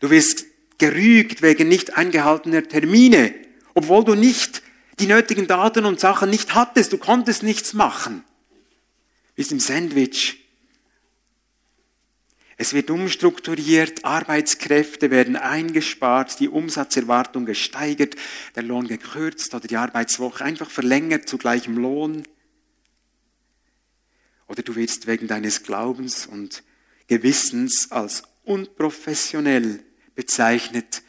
Du 0.00 0.10
wirst 0.10 0.44
gerügt 0.78 1.40
wegen 1.40 1.68
nicht 1.68 1.96
eingehaltener 1.96 2.64
Termine, 2.64 3.32
obwohl 3.74 4.04
du 4.04 4.16
nicht 4.16 4.64
die 4.98 5.06
nötigen 5.06 5.46
Daten 5.46 5.84
und 5.84 6.00
Sachen 6.00 6.30
nicht 6.30 6.56
hattest. 6.56 6.92
Du 6.92 6.98
konntest 6.98 7.44
nichts 7.44 7.74
machen. 7.74 8.24
Bist 9.36 9.52
im 9.52 9.60
Sandwich. 9.60 10.44
Es 12.56 12.72
wird 12.72 12.90
umstrukturiert, 12.90 14.04
Arbeitskräfte 14.04 15.12
werden 15.12 15.36
eingespart, 15.36 16.40
die 16.40 16.48
Umsatzerwartung 16.48 17.46
gesteigert, 17.46 18.16
der 18.56 18.64
Lohn 18.64 18.88
gekürzt 18.88 19.54
oder 19.54 19.68
die 19.68 19.76
Arbeitswoche 19.76 20.44
einfach 20.44 20.70
verlängert 20.70 21.28
zu 21.28 21.38
gleichem 21.38 21.76
Lohn. 21.76 22.24
Oder 24.46 24.62
du 24.62 24.76
wirst 24.76 25.06
wegen 25.06 25.26
deines 25.26 25.62
Glaubens 25.62 26.26
und 26.26 26.62
Gewissens 27.08 27.90
als 27.90 28.22
unprofessionell 28.44 29.82
bezeichnet, 30.14 31.02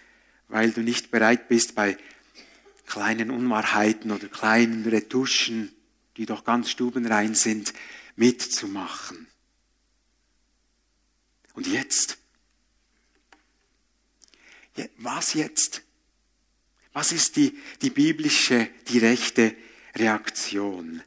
weil 0.48 0.72
du 0.72 0.82
nicht 0.82 1.12
bereit 1.12 1.48
bist, 1.48 1.76
bei 1.76 1.98
kleinen 2.86 3.32
Unwahrheiten 3.32 4.12
oder 4.12 4.28
kleinen 4.28 4.86
Retuschen, 4.86 5.72
die 6.16 6.26
doch 6.26 6.44
ganz 6.44 6.70
stubenrein 6.70 7.36
sind, 7.36 7.74
mitzumachen. 8.16 9.28
Und 11.54 11.68
jetzt? 11.68 12.18
Was 14.98 15.34
jetzt? 15.34 15.84
Was 16.94 17.12
ist 17.12 17.36
die, 17.36 17.58
die 17.82 17.90
biblische, 17.90 18.70
die 18.88 19.00
rechte 19.00 19.56
Reaktion? 19.96 21.04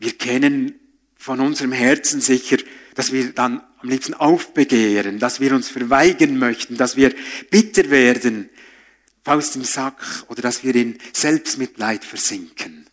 Wir 0.00 0.16
kennen 0.16 0.74
von 1.14 1.38
unserem 1.40 1.72
Herzen 1.72 2.20
sicher, 2.20 2.56
dass 2.94 3.12
wir 3.12 3.32
dann 3.32 3.62
am 3.78 3.88
liebsten 3.88 4.14
aufbegehren, 4.14 5.18
dass 5.18 5.40
wir 5.40 5.54
uns 5.54 5.68
verweigern 5.68 6.38
möchten, 6.38 6.76
dass 6.76 6.96
wir 6.96 7.14
bitter 7.50 7.90
werden, 7.90 8.48
Faust 9.22 9.54
im 9.56 9.64
Sack 9.64 10.24
oder 10.28 10.40
dass 10.40 10.64
wir 10.64 10.74
in 10.74 10.98
Selbstmitleid 11.12 12.04
versinken. 12.04 12.86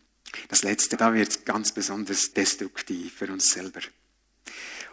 Das 0.50 0.64
Letzte, 0.64 0.98
da 0.98 1.14
wird 1.14 1.46
ganz 1.46 1.72
besonders 1.72 2.34
destruktiv 2.34 3.14
für 3.14 3.32
uns 3.32 3.52
selber. 3.52 3.80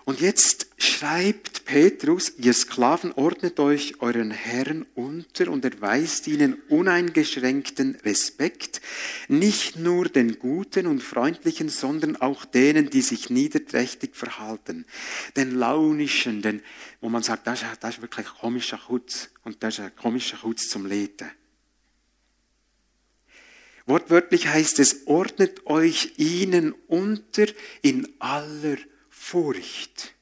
Und 0.04 0.20
jetzt 0.20 0.66
schreibt 0.76 1.64
Petrus, 1.64 2.34
ihr 2.36 2.52
Sklaven 2.52 3.12
ordnet 3.12 3.58
euch 3.58 4.02
euren 4.02 4.30
Herren 4.30 4.84
unter 4.94 5.50
und 5.50 5.64
erweist 5.64 6.26
ihnen 6.28 6.60
uneingeschränkten 6.68 7.94
Respekt, 8.04 8.82
nicht 9.28 9.78
nur 9.78 10.04
den 10.10 10.38
Guten 10.38 10.86
und 10.86 11.02
Freundlichen, 11.02 11.70
sondern 11.70 12.16
auch 12.16 12.44
denen, 12.44 12.90
die 12.90 13.00
sich 13.00 13.30
niederträchtig 13.30 14.14
verhalten, 14.14 14.84
den 15.36 15.52
Launischen, 15.52 16.42
den, 16.42 16.60
wo 17.00 17.08
man 17.08 17.22
sagt, 17.22 17.46
das 17.46 17.62
ist, 17.62 17.68
das 17.80 17.94
ist 17.94 18.02
wirklich 18.02 18.26
ein 18.26 18.38
komischer 18.40 18.88
Hutz 18.88 19.30
und 19.42 19.62
das 19.62 19.78
ist 19.78 19.84
ein 19.86 19.96
komischer 19.96 20.42
Hutz 20.42 20.68
zum 20.68 20.84
Leben. 20.84 21.30
Wortwörtlich 23.86 24.48
heißt 24.48 24.80
es, 24.80 25.06
ordnet 25.06 25.66
euch 25.66 26.18
ihnen 26.18 26.74
unter 26.88 27.46
in 27.80 28.08
aller 28.18 28.76
Furcht. 29.26 30.14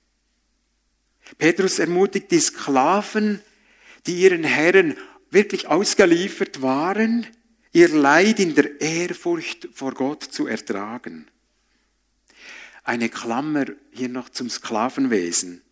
Petrus 1.37 1.81
ermutigt 1.81 2.31
die 2.31 2.39
Sklaven, 2.39 3.41
die 4.07 4.15
ihren 4.15 4.45
Herren 4.45 4.97
wirklich 5.29 5.67
ausgeliefert 5.67 6.63
waren, 6.63 7.27
ihr 7.73 7.89
Leid 7.89 8.39
in 8.39 8.55
der 8.55 8.81
Ehrfurcht 8.81 9.69
vor 9.75 9.93
Gott 9.93 10.23
zu 10.23 10.47
ertragen. 10.47 11.27
Eine 12.85 13.09
Klammer 13.09 13.67
hier 13.91 14.09
noch 14.09 14.29
zum 14.29 14.49
Sklavenwesen. 14.49 15.63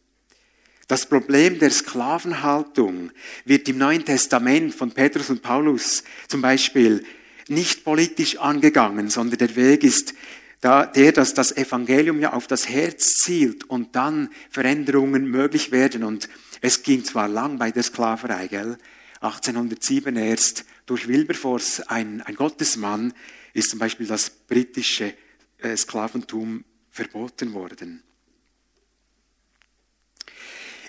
Das 0.88 1.06
Problem 1.06 1.60
der 1.60 1.70
Sklavenhaltung 1.70 3.12
wird 3.44 3.68
im 3.68 3.78
Neuen 3.78 4.04
Testament 4.04 4.74
von 4.74 4.90
Petrus 4.90 5.30
und 5.30 5.40
Paulus 5.40 6.02
zum 6.26 6.42
Beispiel 6.42 7.06
nicht 7.46 7.84
politisch 7.84 8.38
angegangen, 8.38 9.08
sondern 9.08 9.38
der 9.38 9.54
Weg 9.54 9.84
ist 9.84 10.14
da, 10.60 10.84
der, 10.84 11.12
dass 11.12 11.32
das 11.32 11.56
Evangelium 11.56 12.20
ja 12.20 12.32
auf 12.32 12.46
das 12.46 12.68
Herz 12.68 13.16
zielt 13.16 13.64
und 13.64 13.96
dann 13.96 14.28
Veränderungen 14.50 15.24
möglich 15.26 15.72
werden. 15.72 16.04
Und 16.04 16.28
es 16.60 16.82
ging 16.82 17.04
zwar 17.04 17.28
lang 17.28 17.58
bei 17.58 17.70
der 17.70 17.82
Sklaverei, 17.82 18.46
gell? 18.46 18.76
1807 19.20 20.16
erst 20.16 20.64
durch 20.86 21.06
Wilberforce, 21.06 21.80
ein, 21.80 22.22
ein 22.22 22.34
Gottesmann, 22.34 23.12
ist 23.52 23.70
zum 23.70 23.78
Beispiel 23.78 24.06
das 24.06 24.30
britische 24.30 25.14
äh, 25.58 25.76
Sklaventum 25.76 26.64
verboten 26.90 27.52
worden. 27.52 28.02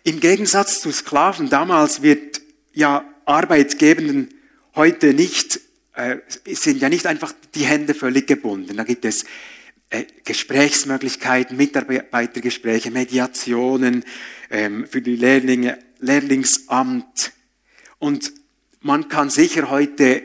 Im 0.04 0.20
Gegensatz 0.20 0.80
zu 0.80 0.92
Sklaven 0.92 1.50
damals 1.50 2.01
wird 2.01 2.42
ja 2.74 3.06
Arbeitgebenden 3.25 4.34
heute 4.75 5.13
nicht, 5.13 5.60
äh, 5.94 6.18
sind 6.46 6.82
ja 6.82 6.90
nicht 6.90 7.06
einfach 7.06 7.34
die 7.54 7.66
Hände 7.66 7.94
völlig 7.94 8.28
gebunden. 8.28 8.78
Da 8.78 8.84
gibt 8.84 9.06
es 9.06 9.25
Gesprächsmöglichkeiten, 10.24 11.57
Mitarbeitergespräche, 11.57 12.91
Mediationen 12.91 14.05
ähm, 14.50 14.88
für 14.88 15.01
die 15.01 15.17
Lehrlinge, 15.17 15.79
Lehrlingsamt. 16.00 17.33
Und 18.00 18.31
man 18.79 19.10
kann 19.10 19.29
sicher 19.29 19.69
heute 19.69 20.24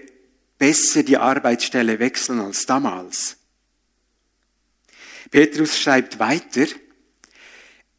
besser 0.59 1.03
die 1.03 1.17
Arbeitsstelle 1.17 1.99
wechseln 1.99 2.41
als 2.41 2.65
damals. 2.67 3.37
Petrus 5.31 5.79
schreibt 5.79 6.19
weiter, 6.21 6.67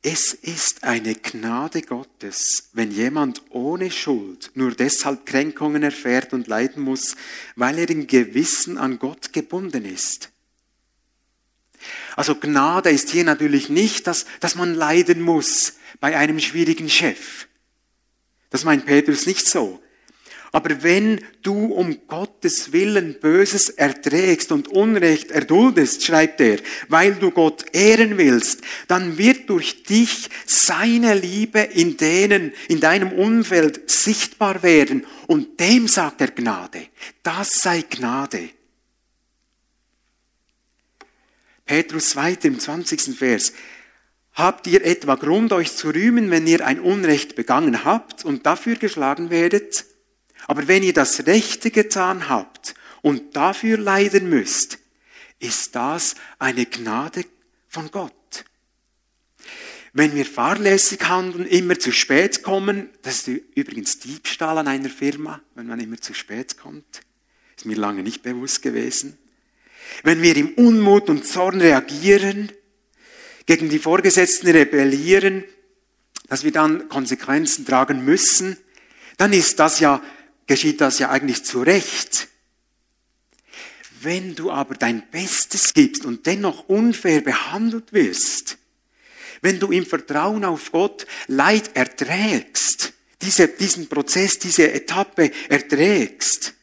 Es 0.01 0.33
ist 0.33 0.86
eine 0.86 1.15
Gnade 1.15 1.81
Gottes, 1.81 2.69
wenn 2.71 2.91
jemand 2.91 3.41
ohne 3.50 3.91
Schuld 3.91 4.51
nur 4.55 4.71
deshalb 4.71 5.25
Kränkungen 5.25 5.83
erfährt 5.83 6.31
und 6.31 6.47
leiden 6.47 6.81
muss, 6.81 7.17
weil 7.57 7.79
er 7.79 7.89
im 7.89 8.07
Gewissen 8.07 8.77
an 8.77 9.00
Gott 9.00 9.33
gebunden 9.33 9.83
ist. 9.83 10.31
Also 12.15 12.36
Gnade 12.36 12.89
ist 12.89 13.10
hier 13.10 13.24
natürlich 13.24 13.70
nicht, 13.70 14.08
dass, 14.08 14.25
dass 14.39 14.56
man 14.56 14.74
leiden 14.74 15.22
muss 15.22 15.74
bei 16.00 16.17
einem 16.17 16.39
schwierigen 16.39 16.89
Chef. 16.89 17.48
Das 18.50 18.63
meint 18.63 18.86
Petrus 18.86 19.25
nicht 19.25 19.48
so. 19.48 19.82
Aber 20.51 20.82
wenn 20.82 21.20
du 21.41 21.65
um 21.65 22.08
Gottes 22.08 22.72
Willen 22.72 23.20
Böses 23.20 23.70
erträgst 23.70 24.51
und 24.51 24.70
Unrecht 24.70 25.29
erduldest, 25.29 26.03
schreibt 26.03 26.39
er, 26.39 26.58
weil 26.88 27.15
du 27.15 27.32
Gott 27.32 27.65
ehren 27.74 28.17
willst, 28.17 28.62
dann 28.88 29.17
wird 29.17 29.50
durch 29.50 29.84
dich 29.84 30.29
seine 30.46 31.15
Liebe 31.15 31.60
in 31.60 31.98
denen, 31.98 32.53
in 32.70 32.79
deinem 32.79 33.12
Umfeld 33.12 33.89
sichtbar 33.89 34.63
werden. 34.63 35.06
Und 35.27 35.60
dem 35.60 35.88
sagt 35.88 36.22
er 36.22 36.32
Gnade. 36.32 36.88
Das 37.24 37.50
sei 37.56 37.84
Gnade. 37.88 38.50
Petrus 41.67 42.15
weiter 42.15 42.47
im 42.47 42.59
20. 42.59 43.15
Vers. 43.15 43.53
Habt 44.33 44.67
ihr 44.67 44.83
etwa 44.83 45.15
Grund, 45.15 45.51
euch 45.53 45.75
zu 45.75 45.89
rühmen, 45.89 46.31
wenn 46.31 46.47
ihr 46.47 46.65
ein 46.65 46.79
Unrecht 46.79 47.36
begangen 47.36 47.83
habt 47.83 48.25
und 48.25 48.45
dafür 48.45 48.75
geschlagen 48.75 49.29
werdet? 49.29 49.86
Aber 50.47 50.67
wenn 50.67 50.83
ihr 50.83 50.93
das 50.93 51.27
Rechte 51.27 51.69
getan 51.69 52.29
habt 52.29 52.74
und 53.01 53.36
dafür 53.36 53.77
leiden 53.77 54.29
müsst, 54.29 54.79
ist 55.39 55.75
das 55.75 56.15
eine 56.39 56.65
Gnade 56.65 57.25
von 57.67 57.91
Gott. 57.91 58.13
Wenn 59.93 60.15
wir 60.15 60.25
fahrlässig 60.25 61.07
handeln, 61.07 61.47
immer 61.47 61.79
zu 61.79 61.91
spät 61.91 62.43
kommen, 62.43 62.89
das 63.01 63.27
ist 63.27 63.41
übrigens 63.55 64.00
Diebstahl 64.00 64.57
an 64.59 64.67
einer 64.67 64.89
Firma, 64.89 65.41
wenn 65.55 65.67
man 65.67 65.79
immer 65.79 66.00
zu 66.00 66.13
spät 66.13 66.57
kommt, 66.57 67.01
ist 67.55 67.65
mir 67.65 67.77
lange 67.77 68.03
nicht 68.03 68.21
bewusst 68.21 68.62
gewesen. 68.62 69.17
Wenn 70.03 70.22
wir 70.22 70.36
im 70.36 70.53
Unmut 70.53 71.10
und 71.10 71.25
Zorn 71.25 71.62
reagieren, 71.62 72.51
gegen 73.46 73.70
die 73.70 73.79
Vorgesetzten 73.79 74.50
rebellieren, 74.50 75.44
dass 76.27 76.44
wir 76.44 76.51
dann 76.51 76.89
Konsequenzen 76.89 77.65
tragen 77.65 78.03
müssen, 78.03 78.58
dann 79.17 79.34
ist 79.34 79.58
das 79.60 79.79
ja 79.79 80.01
geschieht 80.48 80.82
das 80.82 81.00
ja 81.00 81.10
eigentlich 81.10 81.44
zu 81.44 81.62
Recht. 81.62 82.29
Wenn 84.01 84.36
du 84.36 84.51
aber 84.51 84.75
dein 84.75 85.10
Bestes 85.12 85.74
gibst 85.74 86.06
und 86.06 86.25
dennoch 86.25 86.70
unfair 86.70 87.22
behandelt 87.22 87.94
wirst, 87.94 88.58
wenn 89.41 89.60
du 89.60 89.72
im 89.72 89.86
Vertrauen 89.86 90.46
auf 90.46 90.72
Gott 90.72 91.06
Leid 91.27 91.75
erträgst, 91.75 92.94
diese, 93.22 93.48
diesen 93.48 93.88
Prozess, 93.88 94.39
diese 94.39 94.72
Etappe 94.72 95.32
erträgst, 95.50 96.53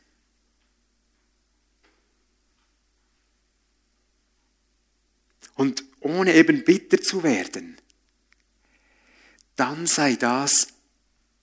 und 5.54 5.84
ohne 6.00 6.34
eben 6.34 6.64
bitter 6.64 7.00
zu 7.00 7.22
werden, 7.22 7.76
dann 9.56 9.86
sei 9.86 10.16
das 10.16 10.68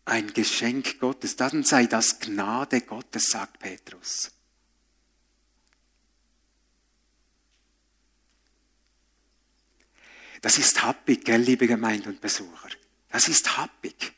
ein 0.06 0.34
Geschenk 0.34 1.00
Gottes, 1.00 1.36
dann 1.36 1.63
sei 1.63 1.86
das 1.86 2.20
Gnade 2.20 2.82
Gottes, 2.82 3.32
sagt 3.32 3.60
Petrus. 3.60 4.32
Das 10.41 10.58
ist 10.58 10.82
happig, 10.82 11.24
gell, 11.24 11.41
liebe 11.41 11.68
Gemeinde 11.68 12.10
und 12.10 12.20
Besucher. 12.20 12.70
Das 13.10 13.27
ist 13.27 13.58
happig. 13.58 14.13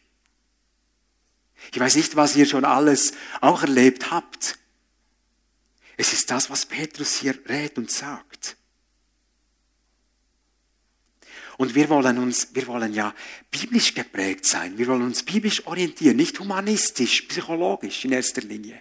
Ich 1.72 1.80
weiß 1.80 1.96
nicht, 1.96 2.16
was 2.16 2.36
ihr 2.36 2.46
schon 2.46 2.66
alles 2.66 3.14
auch 3.42 3.62
erlebt 3.62 4.12
habt. 4.12 4.58
Es 5.98 6.14
ist 6.14 6.32
das, 6.32 6.50
was 6.50 6.66
Petrus 6.66 7.16
hier 7.16 7.38
rät 7.48 7.78
und 7.78 7.92
sagt. 7.92 8.56
Und 11.58 11.76
wir 11.76 11.90
wollen 11.90 12.18
uns, 12.18 12.54
wir 12.54 12.68
wollen 12.68 12.94
ja 12.94 13.14
biblisch 13.52 13.94
geprägt 13.94 14.46
sein. 14.46 14.78
Wir 14.78 14.88
wollen 14.88 15.04
uns 15.04 15.24
biblisch 15.24 15.66
orientieren, 15.68 16.18
nicht 16.18 16.40
humanistisch, 16.40 17.24
psychologisch 17.24 18.06
in 18.06 18.12
erster 18.12 18.42
Linie. 18.42 18.80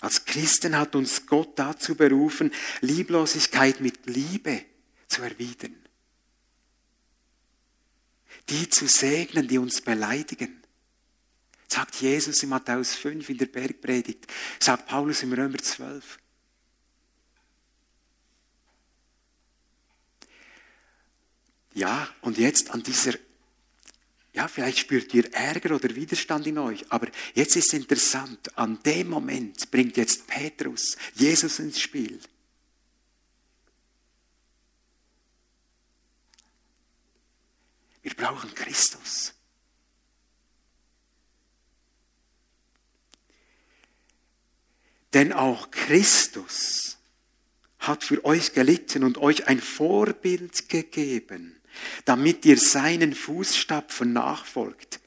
Als 0.00 0.24
Christen 0.24 0.76
hat 0.76 0.96
uns 0.96 1.26
Gott 1.26 1.58
dazu 1.58 1.94
berufen, 1.94 2.50
Lieblosigkeit 2.80 3.80
mit 3.80 4.06
Liebe 4.06 4.64
zu 5.08 5.22
erwidern. 5.22 5.76
Die 8.48 8.68
zu 8.70 8.88
segnen, 8.88 9.46
die 9.46 9.58
uns 9.58 9.82
beleidigen. 9.82 10.62
Sagt 11.68 11.96
Jesus 11.96 12.42
in 12.42 12.48
Matthäus 12.48 12.94
5 12.94 13.28
in 13.28 13.38
der 13.38 13.46
Bergpredigt, 13.46 14.26
sagt 14.58 14.86
Paulus 14.86 15.22
im 15.22 15.34
Römer 15.34 15.58
12. 15.58 16.18
Ja, 21.72 22.08
und 22.20 22.38
jetzt 22.38 22.70
an 22.70 22.82
dieser, 22.82 23.14
ja, 24.32 24.48
vielleicht 24.48 24.78
spürt 24.78 25.14
ihr 25.14 25.32
Ärger 25.32 25.74
oder 25.74 25.94
Widerstand 25.94 26.46
in 26.46 26.58
euch, 26.58 26.90
aber 26.90 27.08
jetzt 27.34 27.56
ist 27.56 27.72
interessant, 27.74 28.56
an 28.58 28.82
dem 28.82 29.08
Moment 29.08 29.70
bringt 29.70 29.96
jetzt 29.96 30.26
Petrus 30.26 30.96
Jesus 31.14 31.58
ins 31.60 31.80
Spiel. 31.80 32.20
Wir 38.02 38.14
brauchen 38.14 38.52
Christus. 38.54 39.34
Denn 45.12 45.32
auch 45.32 45.70
Christus 45.70 46.98
hat 47.78 48.04
für 48.04 48.24
euch 48.24 48.52
gelitten 48.52 49.04
und 49.04 49.18
euch 49.18 49.48
ein 49.48 49.60
Vorbild 49.60 50.68
gegeben 50.68 51.59
damit 52.04 52.44
ihr 52.44 52.56
seinen 52.56 53.14
Fußstapfen 53.14 54.12
nachfolgt. 54.12 55.00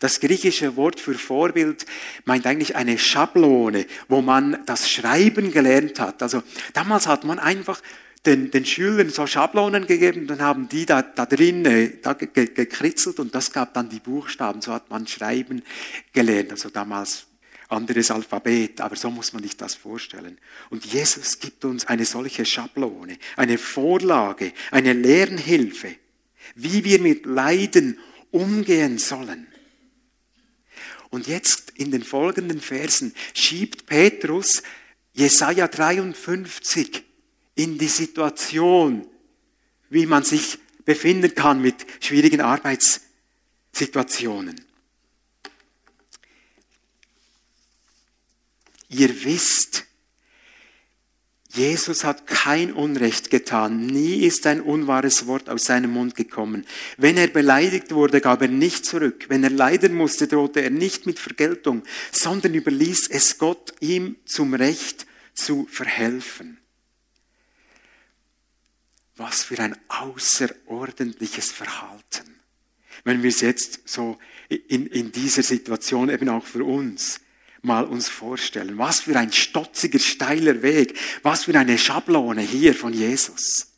Das 0.00 0.20
griechische 0.20 0.76
Wort 0.76 1.00
für 1.00 1.14
Vorbild 1.14 1.86
meint 2.24 2.46
eigentlich 2.46 2.76
eine 2.76 2.98
Schablone, 2.98 3.86
wo 4.08 4.22
man 4.22 4.64
das 4.66 4.90
Schreiben 4.90 5.52
gelernt 5.52 6.00
hat. 6.00 6.22
Also 6.22 6.42
damals 6.72 7.06
hat 7.06 7.24
man 7.24 7.38
einfach 7.38 7.80
den, 8.24 8.50
den 8.50 8.66
Schülern 8.66 9.10
so 9.10 9.26
Schablonen 9.26 9.86
gegeben, 9.86 10.26
dann 10.26 10.40
haben 10.40 10.68
die 10.68 10.84
da, 10.84 11.02
da 11.02 11.26
drin 11.26 11.62
da 12.02 12.12
gekritzelt 12.14 13.20
und 13.20 13.34
das 13.34 13.52
gab 13.52 13.74
dann 13.74 13.88
die 13.88 14.00
Buchstaben. 14.00 14.60
So 14.60 14.72
hat 14.72 14.90
man 14.90 15.06
Schreiben 15.06 15.62
gelernt. 16.12 16.50
Also 16.50 16.70
damals 16.70 17.26
anderes 17.68 18.10
Alphabet, 18.10 18.80
aber 18.80 18.96
so 18.96 19.10
muss 19.10 19.32
man 19.32 19.42
sich 19.42 19.56
das 19.56 19.74
vorstellen. 19.74 20.38
Und 20.70 20.84
Jesus 20.86 21.38
gibt 21.38 21.64
uns 21.64 21.86
eine 21.86 22.04
solche 22.04 22.44
Schablone, 22.44 23.18
eine 23.36 23.58
Vorlage, 23.58 24.52
eine 24.70 24.92
Lernhilfe 24.92 25.96
wie 26.54 26.84
wir 26.84 27.00
mit 27.00 27.26
Leiden 27.26 27.98
umgehen 28.30 28.98
sollen. 28.98 29.48
Und 31.10 31.26
jetzt 31.26 31.72
in 31.76 31.90
den 31.90 32.04
folgenden 32.04 32.60
Versen 32.60 33.14
schiebt 33.34 33.86
Petrus 33.86 34.62
Jesaja 35.12 35.66
53 35.68 37.02
in 37.54 37.76
die 37.78 37.88
Situation, 37.88 39.06
wie 39.88 40.06
man 40.06 40.24
sich 40.24 40.58
befinden 40.84 41.34
kann 41.34 41.62
mit 41.62 41.86
schwierigen 42.00 42.42
Arbeitssituationen. 42.42 44.60
Ihr 48.88 49.24
wisst, 49.24 49.84
Jesus 51.56 52.04
hat 52.04 52.26
kein 52.26 52.72
Unrecht 52.72 53.30
getan. 53.30 53.86
Nie 53.86 54.26
ist 54.26 54.46
ein 54.46 54.60
unwahres 54.60 55.26
Wort 55.26 55.48
aus 55.48 55.64
seinem 55.64 55.92
Mund 55.92 56.14
gekommen. 56.14 56.66
Wenn 56.98 57.16
er 57.16 57.28
beleidigt 57.28 57.92
wurde, 57.92 58.20
gab 58.20 58.42
er 58.42 58.48
nicht 58.48 58.84
zurück. 58.84 59.26
Wenn 59.28 59.42
er 59.42 59.50
leiden 59.50 59.94
musste, 59.94 60.28
drohte 60.28 60.60
er 60.60 60.70
nicht 60.70 61.06
mit 61.06 61.18
Vergeltung, 61.18 61.82
sondern 62.12 62.54
überließ 62.54 63.08
es 63.08 63.38
Gott, 63.38 63.74
ihm 63.80 64.16
zum 64.26 64.52
Recht 64.54 65.06
zu 65.34 65.66
verhelfen. 65.70 66.58
Was 69.16 69.44
für 69.44 69.58
ein 69.58 69.76
außerordentliches 69.88 71.52
Verhalten. 71.52 72.40
Wenn 73.04 73.22
wir 73.22 73.30
es 73.30 73.40
jetzt 73.40 73.88
so 73.88 74.18
in, 74.48 74.86
in 74.86 75.10
dieser 75.10 75.42
Situation 75.42 76.10
eben 76.10 76.28
auch 76.28 76.44
für 76.44 76.64
uns 76.64 77.20
mal 77.66 77.84
uns 77.84 78.08
vorstellen. 78.08 78.78
Was 78.78 79.00
für 79.00 79.18
ein 79.18 79.32
stotziger, 79.32 79.98
steiler 79.98 80.62
Weg. 80.62 80.98
Was 81.22 81.44
für 81.44 81.58
eine 81.58 81.76
Schablone 81.76 82.40
hier 82.40 82.74
von 82.74 82.94
Jesus. 82.94 83.72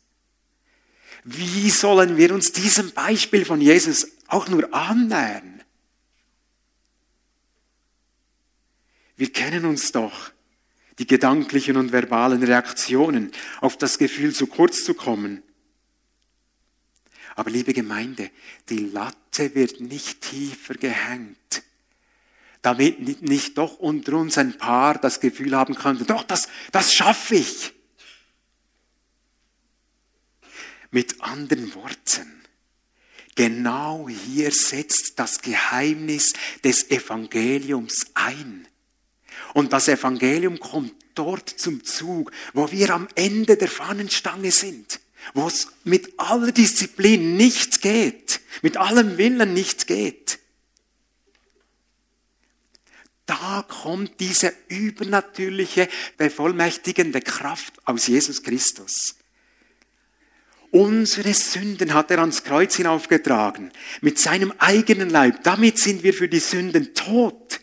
Wie 1.25 1.69
sollen 1.69 2.15
wir 2.15 2.33
uns 2.33 2.53
diesem 2.53 2.91
Beispiel 2.91 3.43
von 3.43 3.59
Jesus 3.59 4.07
auch 4.27 4.47
nur 4.47 4.73
annähern? 4.73 5.61
Wir 9.17 9.33
kennen 9.33 9.65
uns 9.65 9.91
doch. 9.91 10.31
die 10.99 11.07
gedanklichen 11.07 11.77
und 11.77 11.93
verbalen 11.93 12.43
Reaktionen 12.43 13.31
auf 13.61 13.77
das 13.77 13.97
Gefühl, 13.97 14.35
zu 14.35 14.47
kurz 14.47 14.83
zu 14.83 14.93
kommen. 14.93 15.41
Aber 17.35 17.49
liebe 17.49 17.73
Gemeinde, 17.73 18.29
die 18.67 18.79
Latte 18.79 19.55
wird 19.55 19.79
nicht 19.79 20.21
tiefer 20.21 20.73
gehängt, 20.73 21.63
damit 22.61 23.21
nicht 23.21 23.57
doch 23.57 23.79
unter 23.79 24.13
uns 24.13 24.37
ein 24.37 24.57
Paar 24.57 24.97
das 24.97 25.19
Gefühl 25.19 25.55
haben 25.55 25.75
könnte, 25.75 26.05
doch, 26.05 26.23
das, 26.23 26.47
das 26.71 26.93
schaffe 26.93 27.35
ich. 27.35 27.73
Mit 30.91 31.21
anderen 31.21 31.73
Worten, 31.75 32.43
genau 33.35 34.09
hier 34.09 34.51
setzt 34.51 35.19
das 35.19 35.41
Geheimnis 35.41 36.33
des 36.63 36.89
Evangeliums 36.89 38.07
ein. 38.15 38.67
Und 39.53 39.71
das 39.71 39.87
Evangelium 39.87 40.59
kommt 40.59 40.93
dort 41.15 41.49
zum 41.49 41.83
Zug, 41.83 42.31
wo 42.53 42.71
wir 42.71 42.89
am 42.91 43.07
Ende 43.15 43.55
der 43.55 43.67
Fahnenstange 43.67 44.51
sind, 44.51 44.99
wo 45.33 45.47
es 45.47 45.67
mit 45.83 46.19
aller 46.19 46.51
Disziplin 46.51 47.37
nichts 47.37 47.79
geht, 47.79 48.41
mit 48.61 48.77
allem 48.77 49.17
Willen 49.17 49.53
nichts 49.53 49.85
geht. 49.85 50.38
Da 53.29 53.63
kommt 53.67 54.19
diese 54.19 54.51
übernatürliche, 54.69 55.87
bevollmächtigende 56.17 57.21
Kraft 57.21 57.73
aus 57.85 58.07
Jesus 58.07 58.41
Christus. 58.41 59.17
Unsere 60.71 61.35
Sünden 61.35 61.93
hat 61.93 62.09
er 62.09 62.19
ans 62.19 62.43
Kreuz 62.43 62.77
hinaufgetragen, 62.77 63.71
mit 64.01 64.17
seinem 64.17 64.51
eigenen 64.57 65.11
Leib. 65.11 65.43
Damit 65.43 65.77
sind 65.77 66.01
wir 66.01 66.15
für 66.15 66.27
die 66.27 66.39
Sünden 66.39 66.95
tot 66.95 67.59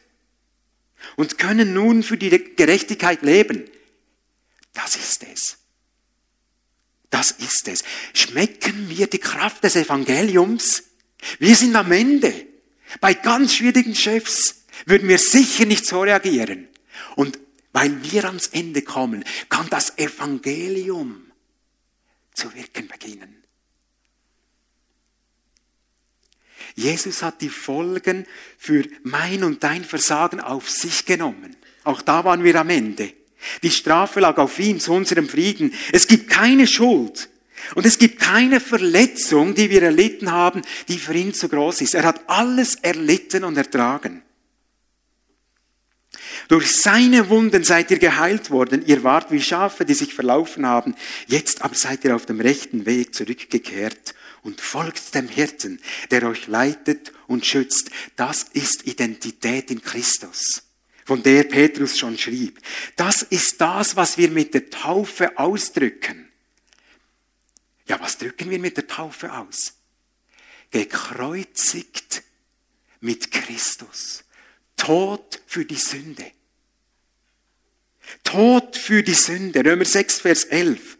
und 1.17 1.37
können 1.37 1.75
nun 1.75 2.05
für 2.05 2.17
die 2.17 2.31
Gerechtigkeit 2.31 3.23
leben. 3.23 3.65
Das 4.73 4.95
ist 4.95 5.25
es. 5.25 5.57
Das 7.11 7.33
ist 7.33 7.67
es. 7.67 7.83
Schmecken 8.15 8.89
wir 8.89 9.09
die 9.09 9.19
Kraft 9.19 9.65
des 9.65 9.75
Evangeliums? 9.75 10.85
Wir 11.41 11.57
sind 11.57 11.75
am 11.75 11.91
Ende. 11.91 12.47
Bei 13.01 13.15
ganz 13.15 13.57
schwierigen 13.57 13.97
Chefs 13.97 14.66
würden 14.87 15.09
wir 15.09 15.19
sicher 15.19 15.67
nicht 15.67 15.85
so 15.85 16.01
reagieren. 16.01 16.69
Und 17.17 17.39
weil 17.73 18.03
wir 18.11 18.25
ans 18.25 18.47
Ende 18.47 18.81
kommen, 18.81 19.25
kann 19.51 19.69
das 19.69 19.99
Evangelium 19.99 21.31
zu 22.33 22.55
wirken 22.55 22.89
beginnen. 22.89 23.43
Jesus 26.75 27.23
hat 27.23 27.41
die 27.41 27.49
Folgen 27.49 28.27
für 28.59 28.85
mein 29.03 29.45
und 29.45 29.63
dein 29.63 29.85
Versagen 29.85 30.41
auf 30.41 30.71
sich 30.71 31.05
genommen. 31.05 31.57
Auch 31.85 32.03
da 32.03 32.25
waren 32.25 32.45
wir 32.45 32.57
am 32.61 32.71
Ende. 32.71 33.13
Die 33.63 33.71
Strafe 33.71 34.21
lag 34.21 34.39
auf 34.39 34.59
ihm 34.59 34.81
zu 34.81 34.93
unserem 34.93 35.29
Frieden. 35.29 35.73
Es 35.93 36.07
gibt 36.07 36.29
keine 36.29 36.67
Schuld. 36.67 37.29
Und 37.75 37.87
es 37.87 37.99
gibt 37.99 38.21
keine 38.21 38.61
Verletzung, 38.61 39.55
die 39.55 39.71
wir 39.71 39.83
erlitten 39.83 40.31
haben, 40.31 40.63
die 40.89 40.99
für 40.99 41.15
ihn 41.15 41.35
zu 41.35 41.49
groß 41.49 41.81
ist. 41.81 41.95
Er 41.95 42.05
hat 42.05 42.29
alles 42.29 42.77
erlitten 42.77 43.45
und 43.45 43.57
ertragen. 43.57 44.23
Durch 46.49 46.77
seine 46.77 47.29
Wunden 47.29 47.65
seid 47.65 47.91
ihr 47.91 47.99
geheilt 47.99 48.51
worden. 48.51 48.87
Ihr 48.87 49.03
wart 49.03 49.31
wie 49.33 49.41
Schafe, 49.41 49.85
die 49.85 49.95
sich 49.95 50.15
verlaufen 50.15 50.65
haben. 50.67 50.95
Jetzt 51.27 51.63
aber 51.63 51.75
seid 51.75 52.05
ihr 52.05 52.15
auf 52.15 52.27
dem 52.27 52.41
rechten 52.41 52.87
Weg 52.87 53.15
zurückgekehrt 53.15 54.15
und 54.43 54.61
folgt 54.61 55.15
dem 55.15 55.29
Hirten, 55.29 55.81
der 56.11 56.23
euch 56.29 56.47
leitet 56.47 57.13
und 57.27 57.45
schützt. 57.45 57.91
Das 58.15 58.45
ist 58.53 58.87
Identität 58.87 59.73
in 59.73 59.83
Christus, 59.83 60.63
von 61.05 61.23
der 61.23 61.43
Petrus 61.45 61.99
schon 61.99 62.17
schrieb. 62.17 62.61
Das 62.95 63.23
ist 63.23 63.61
das, 63.61 63.97
was 63.97 64.17
wir 64.19 64.31
mit 64.31 64.55
der 64.55 64.71
Taufe 64.71 65.37
ausdrücken. 65.39 66.29
Ja, 67.89 68.01
was 68.01 68.19
drücken 68.19 68.51
wir 68.51 68.61
mit 68.61 68.77
der 68.77 68.87
Taufe 68.87 69.33
aus? 69.33 69.75
Gekreuzigt 70.71 72.23
mit 73.01 73.31
Christus. 73.33 74.25
Tod 74.77 75.41
für 75.47 75.65
die 75.65 75.77
Sünde. 75.77 76.33
Tod 78.25 78.77
für 78.77 79.03
die 79.03 79.15
Sünde. 79.15 79.65
Römer 79.65 79.85
6, 79.85 80.21
Vers 80.21 80.45
11. 80.45 80.97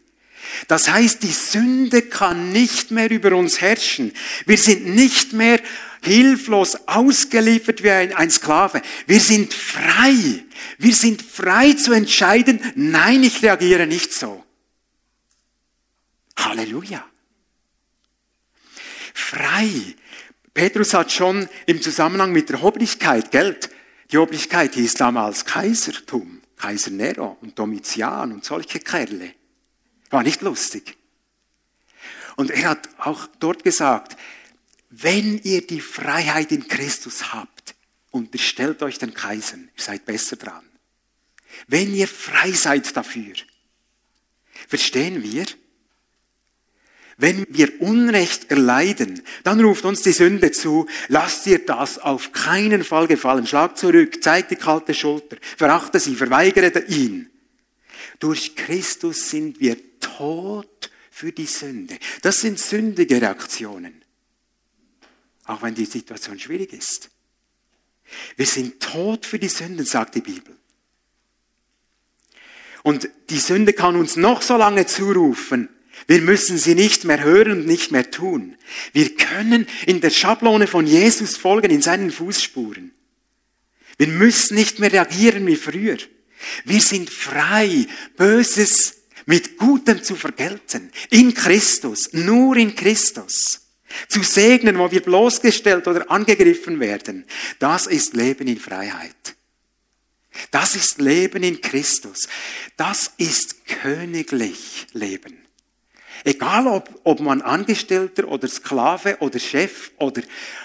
Das 0.67 0.89
heißt, 0.89 1.23
die 1.23 1.31
Sünde 1.31 2.01
kann 2.01 2.51
nicht 2.51 2.91
mehr 2.91 3.11
über 3.11 3.35
uns 3.35 3.61
herrschen. 3.61 4.13
Wir 4.45 4.57
sind 4.57 4.85
nicht 4.85 5.33
mehr 5.33 5.59
hilflos 6.01 6.87
ausgeliefert 6.87 7.83
wie 7.83 7.91
ein, 7.91 8.13
ein, 8.13 8.31
Sklave. 8.31 8.81
Wir 9.05 9.19
sind 9.19 9.53
frei. 9.53 10.43
Wir 10.77 10.93
sind 10.93 11.21
frei 11.21 11.73
zu 11.73 11.91
entscheiden, 11.91 12.61
nein, 12.75 13.23
ich 13.23 13.43
reagiere 13.43 13.87
nicht 13.87 14.13
so. 14.13 14.43
Halleluja. 16.37 17.05
Frei. 19.13 19.95
Petrus 20.53 20.93
hat 20.93 21.11
schon 21.11 21.49
im 21.65 21.81
Zusammenhang 21.81 22.31
mit 22.31 22.49
der 22.49 22.63
Obrigkeit, 22.63 23.31
Geld, 23.31 23.69
die 24.11 24.17
Obrigkeit 24.17 24.73
hieß 24.73 24.93
damals 24.95 25.45
Kaisertum. 25.45 26.41
Kaiser 26.57 26.91
Nero 26.91 27.37
und 27.41 27.57
Domitian 27.57 28.31
und 28.31 28.43
solche 28.43 28.79
Kerle. 28.79 29.33
War 30.09 30.23
nicht 30.23 30.41
lustig. 30.41 30.97
Und 32.35 32.51
er 32.51 32.69
hat 32.69 32.89
auch 32.97 33.27
dort 33.39 33.63
gesagt, 33.63 34.17
wenn 34.89 35.39
ihr 35.39 35.65
die 35.65 35.81
Freiheit 35.81 36.51
in 36.51 36.67
Christus 36.67 37.33
habt, 37.33 37.75
unterstellt 38.11 38.81
euch 38.83 38.97
den 38.97 39.13
Kaisern, 39.13 39.69
ihr 39.75 39.83
seid 39.83 40.05
besser 40.05 40.35
dran. 40.35 40.65
Wenn 41.67 41.93
ihr 41.93 42.07
frei 42.07 42.51
seid 42.51 42.95
dafür, 42.95 43.35
verstehen 44.67 45.23
wir, 45.23 45.45
wenn 47.17 47.47
wir 47.49 47.81
Unrecht 47.81 48.51
erleiden, 48.51 49.23
dann 49.43 49.59
ruft 49.59 49.85
uns 49.85 50.03
die 50.03 50.11
Sünde 50.11 50.51
zu, 50.51 50.87
lasst 51.07 51.47
dir 51.47 51.57
das 51.65 51.97
auf 51.97 52.31
keinen 52.31 52.83
Fall 52.83 53.07
gefallen. 53.07 53.47
Schlag 53.47 53.75
zurück, 53.75 54.23
zeig 54.23 54.49
die 54.49 54.55
kalte 54.55 54.93
Schulter, 54.93 55.37
verachte 55.57 55.99
sie, 55.99 56.15
verweigere 56.15 56.85
ihn. 56.85 57.29
Durch 58.19 58.55
Christus 58.55 59.31
sind 59.31 59.59
wir 59.59 59.77
tot 59.99 60.91
für 61.09 61.31
die 61.31 61.47
Sünde. 61.47 61.97
Das 62.21 62.41
sind 62.41 62.59
sündige 62.59 63.19
Reaktionen. 63.19 64.03
Auch 65.45 65.63
wenn 65.63 65.73
die 65.73 65.85
Situation 65.85 66.37
schwierig 66.37 66.71
ist. 66.73 67.09
Wir 68.35 68.45
sind 68.45 68.79
tot 68.79 69.25
für 69.25 69.39
die 69.39 69.49
Sünden, 69.49 69.85
sagt 69.85 70.15
die 70.15 70.21
Bibel. 70.21 70.55
Und 72.83 73.09
die 73.29 73.39
Sünde 73.39 73.73
kann 73.73 73.95
uns 73.95 74.15
noch 74.15 74.41
so 74.41 74.55
lange 74.55 74.85
zurufen, 74.85 75.69
wir 76.05 76.21
müssen 76.21 76.57
sie 76.57 76.75
nicht 76.75 77.03
mehr 77.03 77.23
hören 77.23 77.53
und 77.53 77.67
nicht 77.67 77.91
mehr 77.91 78.11
tun. 78.11 78.55
Wir 78.93 79.15
können 79.15 79.67
in 79.85 79.99
der 79.99 80.11
Schablone 80.11 80.67
von 80.67 80.85
Jesus 80.85 81.37
folgen, 81.37 81.71
in 81.71 81.81
seinen 81.81 82.11
Fußspuren. 82.11 82.91
Wir 83.97 84.07
müssen 84.07 84.55
nicht 84.55 84.79
mehr 84.79 84.91
reagieren 84.91 85.47
wie 85.47 85.55
früher. 85.55 85.97
Wir 86.65 86.81
sind 86.81 87.09
frei, 87.09 87.87
Böses 88.15 88.97
mit 89.25 89.57
Gutem 89.57 90.03
zu 90.03 90.15
vergelten. 90.15 90.91
In 91.09 91.33
Christus, 91.33 92.13
nur 92.13 92.55
in 92.57 92.75
Christus. 92.75 93.61
Zu 94.07 94.21
segnen, 94.21 94.77
wo 94.77 94.91
wir 94.91 95.01
bloßgestellt 95.01 95.87
oder 95.87 96.11
angegriffen 96.11 96.79
werden. 96.79 97.25
Das 97.57 97.87
ist 97.87 98.13
Leben 98.13 98.47
in 98.47 98.59
Freiheit. 98.59 99.35
Das 100.51 100.75
ist 100.75 100.99
Leben 100.99 101.41
in 101.41 101.61
Christus. 101.61 102.27
Das 102.75 103.11
ist 103.17 103.65
königlich 103.65 104.87
Leben. 104.93 105.46
Egal, 106.27 106.67
ob, 106.67 106.89
ob 107.05 107.21
man 107.21 107.41
Angestellter 107.41 108.27
oder 108.27 108.49
Sklave 108.49 109.15
oder 109.21 109.39
Chef 109.39 109.91
oder 109.97 110.21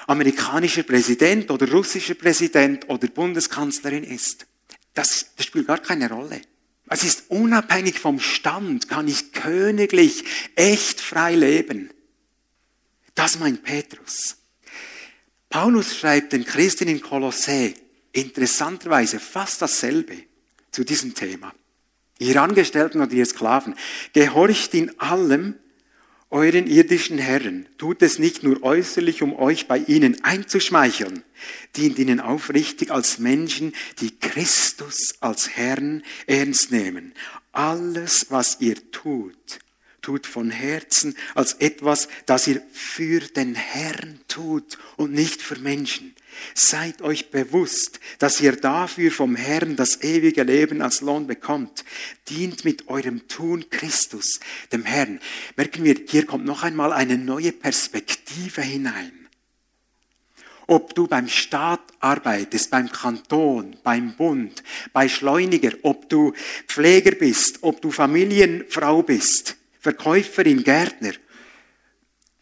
amerikanischer 0.09 0.83
Präsident 0.83 1.53
oder 1.53 1.71
russischer 1.71 2.15
Präsident 2.15 2.89
oder 2.89 3.07
Bundeskanzlerin 3.07 4.03
ist. 4.03 4.45
Das, 4.93 5.27
das 5.37 5.47
spielt 5.47 5.69
gar 5.69 5.79
keine 5.79 6.11
Rolle. 6.11 6.43
Es 6.89 7.05
ist 7.05 7.31
unabhängig 7.31 8.01
vom 8.01 8.19
Stand, 8.19 8.89
kann 8.89 9.07
ich 9.07 9.33
königlich, 9.33 10.25
echt 10.57 11.01
frei 11.01 11.37
leben. 11.37 11.91
Das 13.15 13.39
meint 13.39 13.63
Petrus. 13.63 14.39
Paulus 15.49 15.97
schreibt 15.97 16.33
den 16.33 16.45
Christen 16.45 16.89
in 16.89 17.01
Kolossä 17.01 17.73
interessanterweise 18.11 19.21
fast 19.21 19.63
dasselbe 19.63 20.25
zu 20.73 20.83
diesem 20.83 21.15
Thema 21.15 21.55
ihr 22.23 22.41
Angestellten 22.41 23.01
oder 23.01 23.13
ihr 23.13 23.27
Sklaven, 23.27 23.75
gehorcht 24.13 24.75
in 24.75 24.99
allem 24.99 25.55
euren 26.33 26.67
irdischen 26.67 27.19
Herren. 27.19 27.67
Tut 27.77 28.01
es 28.03 28.19
nicht 28.19 28.43
nur 28.43 28.63
äußerlich, 28.63 29.23
um 29.23 29.37
euch 29.37 29.69
bei 29.69 29.79
ihnen 29.79 30.25
einzuschmeicheln. 30.25 31.23
Dient 31.77 31.99
ihnen 31.99 32.21
aufrichtig 32.21 32.91
als 32.91 33.19
Menschen, 33.19 33.75
die 34.01 34.19
Christus 34.19 35.15
als 35.21 35.51
Herrn 35.51 36.03
ernst 36.27 36.73
nehmen. 36.73 37.13
Alles, 37.53 38.27
was 38.31 38.57
ihr 38.61 38.91
tut, 38.93 39.59
tut 40.01 40.27
von 40.27 40.51
Herzen 40.51 41.17
als 41.35 41.55
etwas, 41.55 42.09
das 42.25 42.47
ihr 42.47 42.63
für 42.73 43.21
den 43.21 43.55
Herrn 43.55 44.21
tut 44.27 44.79
und 44.97 45.13
nicht 45.13 45.43
für 45.43 45.59
Menschen. 45.59 46.12
Seid 46.55 47.03
euch 47.03 47.31
bewusst, 47.31 48.01
dass 48.19 48.41
ihr 48.41 48.53
dafür 48.53 49.11
vom 49.11 49.37
Herrn 49.37 49.77
das 49.77 50.03
ewige 50.03 50.43
Leben 50.43 50.83
als 50.83 51.01
Lohn 51.01 51.27
bekommt. 51.27 51.85
Dient 52.29 52.65
mit 52.65 52.89
eurem 52.89 53.29
Tun 53.29 53.69
Christus, 53.71 54.41
dem 54.73 54.85
Herrn. 54.85 55.21
Merken 55.57 55.85
wir, 55.85 55.97
hier 56.07 56.27
kommt 56.27 56.45
noch 56.45 56.63
einmal 56.63 56.93
eine 56.93 57.19
neue 57.19 57.53
Perspektive 57.53 58.63
hinein. 58.63 59.13
Ob 60.67 60.95
du 60.95 61.07
beim 61.07 61.29
Staat 61.29 61.83
arbeitest, 62.01 62.71
beim 62.71 62.91
Kanton, 62.91 63.77
beim 63.83 64.15
Bund, 64.17 64.63
bei 64.93 65.09
Schleuniger, 65.09 65.73
ob 65.83 66.09
du 66.09 66.33
Pfleger 66.67 67.13
bist, 67.13 67.59
ob 67.63 67.83
du 67.83 67.91
Familienfrau 67.91 69.03
bist, 69.03 69.57
Verkäuferin, 69.81 70.63
Gärtner. 70.63 71.13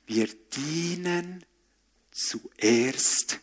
Wir 0.06 0.28
dienen 0.54 1.44
zuerst 2.12 3.40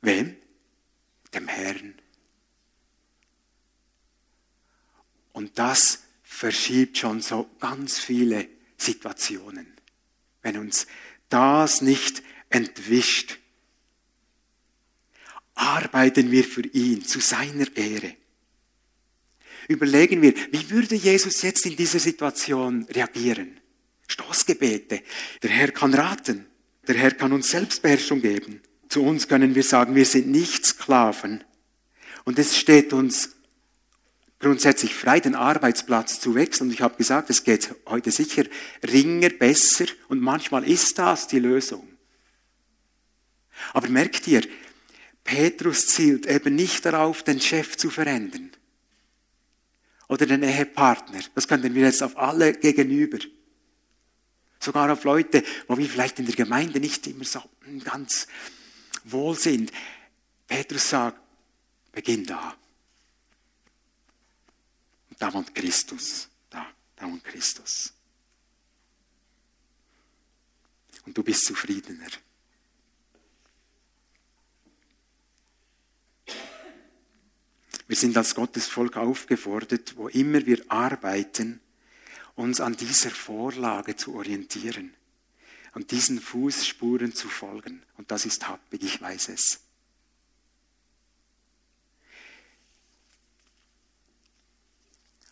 Wem? 0.00 0.36
Dem 1.34 1.48
Herrn. 1.48 1.94
Und 5.32 5.58
das 5.58 6.02
verschiebt 6.22 6.98
schon 6.98 7.20
so 7.20 7.48
ganz 7.60 7.98
viele 7.98 8.48
Situationen. 8.76 9.66
Wenn 10.42 10.58
uns 10.58 10.86
das 11.28 11.82
nicht 11.82 12.22
entwischt, 12.48 13.38
arbeiten 15.54 16.30
wir 16.30 16.44
für 16.44 16.66
ihn 16.66 17.04
zu 17.04 17.20
seiner 17.20 17.76
Ehre. 17.76 18.14
Überlegen 19.68 20.22
wir, 20.22 20.34
wie 20.50 20.70
würde 20.70 20.94
Jesus 20.94 21.42
jetzt 21.42 21.66
in 21.66 21.76
dieser 21.76 21.98
Situation 21.98 22.84
reagieren? 22.84 23.60
Stoßgebete. 24.06 25.02
Der 25.42 25.50
Herr 25.50 25.72
kann 25.72 25.92
raten. 25.92 26.46
Der 26.86 26.96
Herr 26.96 27.10
kann 27.10 27.32
uns 27.32 27.50
Selbstbeherrschung 27.50 28.22
geben. 28.22 28.62
Zu 28.88 29.02
uns 29.02 29.28
können 29.28 29.54
wir 29.54 29.62
sagen, 29.62 29.94
wir 29.94 30.06
sind 30.06 30.28
nicht 30.28 30.64
Sklaven. 30.64 31.44
Und 32.24 32.38
es 32.38 32.56
steht 32.56 32.92
uns 32.92 33.36
grundsätzlich 34.38 34.94
frei, 34.94 35.20
den 35.20 35.34
Arbeitsplatz 35.34 36.20
zu 36.20 36.34
wechseln. 36.34 36.68
Und 36.68 36.74
ich 36.74 36.82
habe 36.82 36.96
gesagt, 36.96 37.30
es 37.30 37.44
geht 37.44 37.74
heute 37.86 38.10
sicher 38.10 38.44
ringer, 38.86 39.30
besser 39.30 39.86
und 40.08 40.20
manchmal 40.20 40.68
ist 40.68 40.98
das 40.98 41.26
die 41.26 41.38
Lösung. 41.38 41.86
Aber 43.72 43.88
merkt 43.88 44.26
ihr, 44.28 44.42
Petrus 45.24 45.88
zielt 45.88 46.26
eben 46.26 46.54
nicht 46.54 46.84
darauf, 46.86 47.22
den 47.22 47.40
Chef 47.40 47.76
zu 47.76 47.90
verändern. 47.90 48.50
Oder 50.08 50.24
den 50.24 50.42
Ehepartner. 50.42 51.20
Das 51.34 51.48
könnten 51.48 51.74
wir 51.74 51.82
jetzt 51.82 52.02
auf 52.02 52.16
alle 52.16 52.54
gegenüber. 52.54 53.18
Sogar 54.58 54.90
auf 54.90 55.04
Leute, 55.04 55.44
wo 55.66 55.76
wir 55.76 55.86
vielleicht 55.86 56.18
in 56.18 56.26
der 56.26 56.34
Gemeinde 56.34 56.80
nicht 56.80 57.06
immer 57.06 57.24
so 57.24 57.42
ganz 57.84 58.26
wohl 59.12 59.36
sind. 59.36 59.72
Petrus 60.46 60.90
sagt, 60.90 61.20
beginn 61.92 62.24
da. 62.24 62.56
Und 65.10 65.20
da 65.20 65.32
wohnt 65.32 65.54
Christus. 65.54 66.28
Da, 66.50 66.66
da 66.96 67.06
wohnt 67.06 67.24
Christus. 67.24 67.92
Und 71.04 71.16
du 71.16 71.22
bist 71.22 71.44
zufriedener. 71.44 72.08
Wir 77.86 77.96
sind 77.96 78.16
als 78.18 78.34
Gottesvolk 78.34 78.98
aufgefordert, 78.98 79.96
wo 79.96 80.08
immer 80.08 80.44
wir 80.44 80.62
arbeiten, 80.68 81.60
uns 82.34 82.60
an 82.60 82.76
dieser 82.76 83.10
Vorlage 83.10 83.96
zu 83.96 84.14
orientieren 84.14 84.97
und 85.74 85.90
diesen 85.90 86.20
Fußspuren 86.20 87.14
zu 87.14 87.28
folgen. 87.28 87.82
Und 87.96 88.10
das 88.10 88.26
ist 88.26 88.48
happig, 88.48 88.82
ich 88.82 89.00
weiß 89.00 89.28
es. 89.28 89.60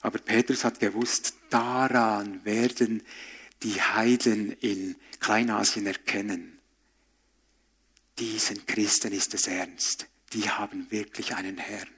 Aber 0.01 0.19
Petrus 0.19 0.65
hat 0.65 0.79
gewusst, 0.79 1.35
daran 1.51 2.45
werden 2.45 3.03
die 3.63 3.81
Heiden 3.81 4.53
in 4.53 4.97
Kleinasien 5.19 5.87
erkennen. 5.87 6.59
Diesen 8.19 8.65
Christen 8.67 9.13
ist 9.13 9.35
es 9.35 9.47
ernst. 9.47 10.07
Die 10.33 10.49
haben 10.49 10.91
wirklich 10.91 11.35
einen 11.35 11.59
Herrn. 11.59 11.89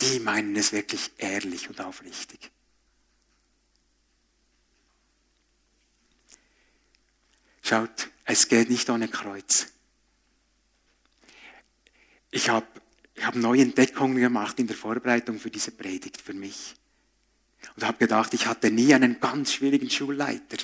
Die 0.00 0.20
meinen 0.20 0.54
es 0.56 0.72
wirklich 0.72 1.12
ehrlich 1.16 1.68
und 1.68 1.80
aufrichtig. 1.80 2.50
Schaut, 7.68 8.10
es 8.24 8.46
geht 8.46 8.70
nicht 8.70 8.88
ohne 8.90 9.08
Kreuz. 9.08 9.66
Ich 12.30 12.48
habe 12.48 12.64
ich 13.12 13.26
hab 13.26 13.34
neue 13.34 13.62
Entdeckungen 13.62 14.18
gemacht 14.18 14.60
in 14.60 14.68
der 14.68 14.76
Vorbereitung 14.76 15.40
für 15.40 15.50
diese 15.50 15.72
Predigt 15.72 16.20
für 16.20 16.32
mich. 16.32 16.76
Und 17.74 17.84
habe 17.84 17.98
gedacht, 17.98 18.34
ich 18.34 18.46
hatte 18.46 18.70
nie 18.70 18.94
einen 18.94 19.18
ganz 19.18 19.54
schwierigen 19.54 19.90
Schulleiter. 19.90 20.58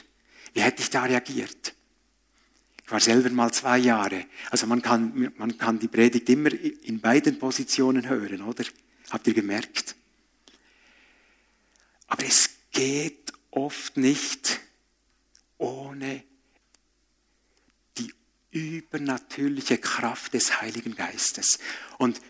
Wie 0.53 0.61
hätte 0.61 0.83
ich 0.83 0.91
da 0.91 1.03
reagiert? 1.03 1.75
Ich 2.85 2.93
war 2.93 3.01
selber 3.01 3.31
mal 3.31 3.53
zwei 3.53 3.79
Jahre. 3.79 4.27
Also 4.53 4.69
man 4.69 4.81
kann, 4.81 5.33
man 5.39 5.59
kann 5.59 5.81
die 5.81 5.89
Predigt 5.89 6.29
immer 6.29 6.53
in 6.53 7.01
beiden 7.01 7.37
Positionen 7.41 8.09
hören, 8.09 8.43
oder? 8.43 8.63
Habt 9.11 9.27
ihr 9.27 9.35
gemerkt? 9.35 9.97
Aber 12.07 12.25
es 12.25 12.49
geht 12.71 13.33
oft 13.51 13.97
nicht 13.97 14.61
ohne 15.59 16.23
übernatürliche 18.53 19.79
Kraft 19.79 20.35
des 20.35 20.61
Heiligen 20.61 20.95
Geistes. 20.95 21.59
Und 21.99 22.21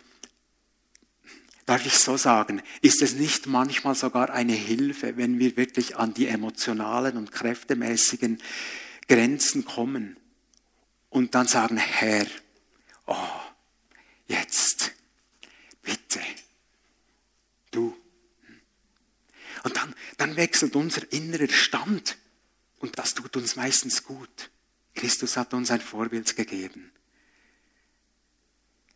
darf 1.66 1.84
ich 1.84 1.98
so 1.98 2.16
sagen, 2.16 2.62
ist 2.80 3.02
es 3.02 3.14
nicht 3.14 3.46
manchmal 3.46 3.94
sogar 3.94 4.30
eine 4.30 4.52
Hilfe, 4.52 5.16
wenn 5.16 5.38
wir 5.38 5.56
wirklich 5.56 5.96
an 5.96 6.14
die 6.14 6.28
emotionalen 6.28 7.16
und 7.16 7.32
kräftemäßigen 7.32 8.40
Grenzen 9.08 9.64
kommen 9.64 10.16
und 11.10 11.34
dann 11.34 11.46
sagen, 11.46 11.76
Herr, 11.76 12.26
oh, 13.06 13.16
jetzt, 14.28 14.92
bitte, 15.82 16.20
du. 17.70 17.96
Und 19.64 19.76
dann, 19.76 19.94
dann 20.18 20.36
wechselt 20.36 20.74
unser 20.76 21.12
innerer 21.12 21.48
Stand 21.48 22.16
und 22.78 22.98
das 22.98 23.14
tut 23.14 23.36
uns 23.36 23.56
meistens 23.56 24.04
gut. 24.04 24.50
Christus 25.02 25.36
hat 25.36 25.52
uns 25.52 25.72
ein 25.72 25.80
Vorbild 25.80 26.36
gegeben. 26.36 26.92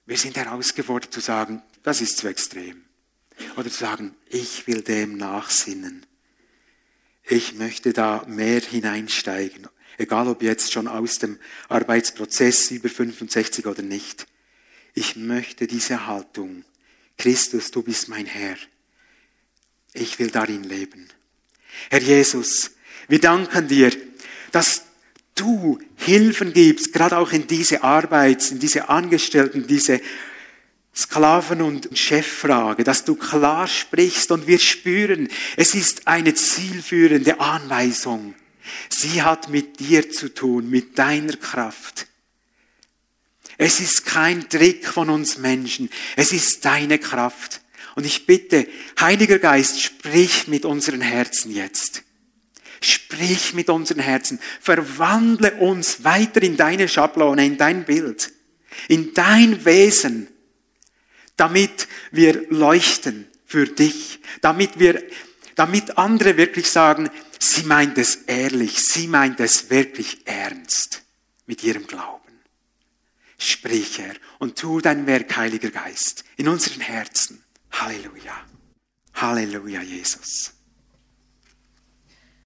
Wir 0.07 0.16
sind 0.16 0.37
herausgefordert 0.37 1.12
zu 1.12 1.19
sagen, 1.19 1.64
das 1.83 2.01
ist 2.01 2.19
zu 2.19 2.29
extrem. 2.29 2.85
Oder 3.57 3.73
zu 3.73 3.79
sagen, 3.79 4.14
ich 4.29 4.69
will 4.69 4.83
dem 4.83 5.16
nachsinnen. 5.16 6.07
Ich 7.25 7.55
möchte 7.55 7.92
da 7.92 8.25
mehr 8.29 8.61
hineinsteigen. 8.61 9.66
Egal 9.99 10.29
ob 10.29 10.45
jetzt 10.45 10.71
schon 10.71 10.87
aus 10.87 11.19
dem 11.19 11.40
Arbeitsprozess 11.69 12.71
über 12.71 12.88
65 12.88 13.66
oder 13.66 13.83
nicht. 13.83 14.29
Ich 14.95 15.16
möchte 15.16 15.66
diese 15.66 16.07
Haltung. 16.07 16.64
Christus, 17.19 17.73
du 17.73 17.83
bist 17.83 18.07
mein 18.07 18.27
Herr. 18.27 18.57
Ich 19.92 20.21
will 20.21 20.31
darin 20.31 20.62
leben. 20.62 21.09
Herr 21.90 22.01
Jesus, 22.01 22.71
wir 23.09 23.19
danken 23.19 23.66
dir, 23.66 23.90
dass 24.53 24.86
du 25.37 25.79
Hilfen 25.96 26.53
gibst, 26.53 26.92
gerade 26.92 27.18
auch 27.18 27.33
in 27.33 27.46
diese 27.46 27.85
Arbeit, 27.85 28.51
in 28.51 28.59
diese 28.59 28.88
Angestellten, 28.88 29.66
diese 29.66 30.01
Sklaven- 30.94 31.62
und 31.62 31.96
Cheffrage, 31.96 32.83
dass 32.83 33.05
du 33.05 33.14
klar 33.14 33.68
sprichst 33.68 34.31
und 34.33 34.46
wir 34.46 34.59
spüren, 34.59 35.29
es 35.57 35.75
ist 35.75 36.09
eine 36.09 36.35
zielführende 36.35 37.38
Anweisung. 37.38 38.35
Sie 38.88 39.22
hat 39.22 39.51
mit 39.51 39.79
dir 39.79 40.11
zu 40.11 40.33
tun, 40.33 40.70
mit 40.70 40.99
deiner 40.99 41.37
Kraft. 41.37 42.07
Es 43.59 43.81
ist 43.81 44.07
kein 44.07 44.49
Trick 44.49 44.87
von 44.87 45.11
uns 45.11 45.38
Menschen, 45.38 45.90
es 46.16 46.33
ist 46.33 46.64
deine 46.64 46.99
Kraft. 46.99 47.61
Und 47.94 48.05
ich 48.05 48.27
bitte, 48.27 48.68
Heiliger 49.01 49.38
Geist, 49.38 49.81
sprich 49.81 50.49
mit 50.49 50.64
unseren 50.66 51.01
Herzen 51.01 51.51
jetzt. 51.51 52.03
Sprich 52.87 53.53
mit 53.53 53.68
unseren 53.68 53.99
Herzen. 53.99 54.38
Verwandle 54.61 55.57
uns 55.57 56.05
weiter 56.05 56.40
in 56.42 56.57
deine 56.57 56.88
Schablone, 56.88 57.44
in 57.44 57.57
dein 57.57 57.85
Bild, 57.85 58.33
in 58.87 59.12
dein 59.12 59.64
Wesen, 59.64 60.29
damit 61.37 61.88
wir 62.12 62.49
leuchten 62.49 63.27
für 63.44 63.66
dich, 63.66 64.20
damit 64.40 64.79
wir, 64.79 65.03
damit 65.57 65.99
andere 65.99 66.37
wirklich 66.37 66.70
sagen, 66.70 67.11
sie 67.40 67.64
meint 67.64 67.99
es 67.99 68.14
ehrlich, 68.27 68.79
sie 68.79 69.09
meint 69.09 69.40
es 69.40 69.68
wirklich 69.68 70.25
ernst 70.25 71.03
mit 71.46 71.64
ihrem 71.64 71.88
Glauben. 71.88 72.22
Sprich, 73.37 73.99
Herr, 73.99 74.14
und 74.38 74.59
tu 74.59 74.81
dein 74.81 75.07
Werk, 75.09 75.37
Heiliger 75.37 75.70
Geist, 75.70 76.25
in 76.37 76.46
unseren 76.46 76.81
Herzen. 76.83 77.42
Halleluja. 77.72 78.46
Halleluja, 79.14 79.83
Jesus. 79.83 80.56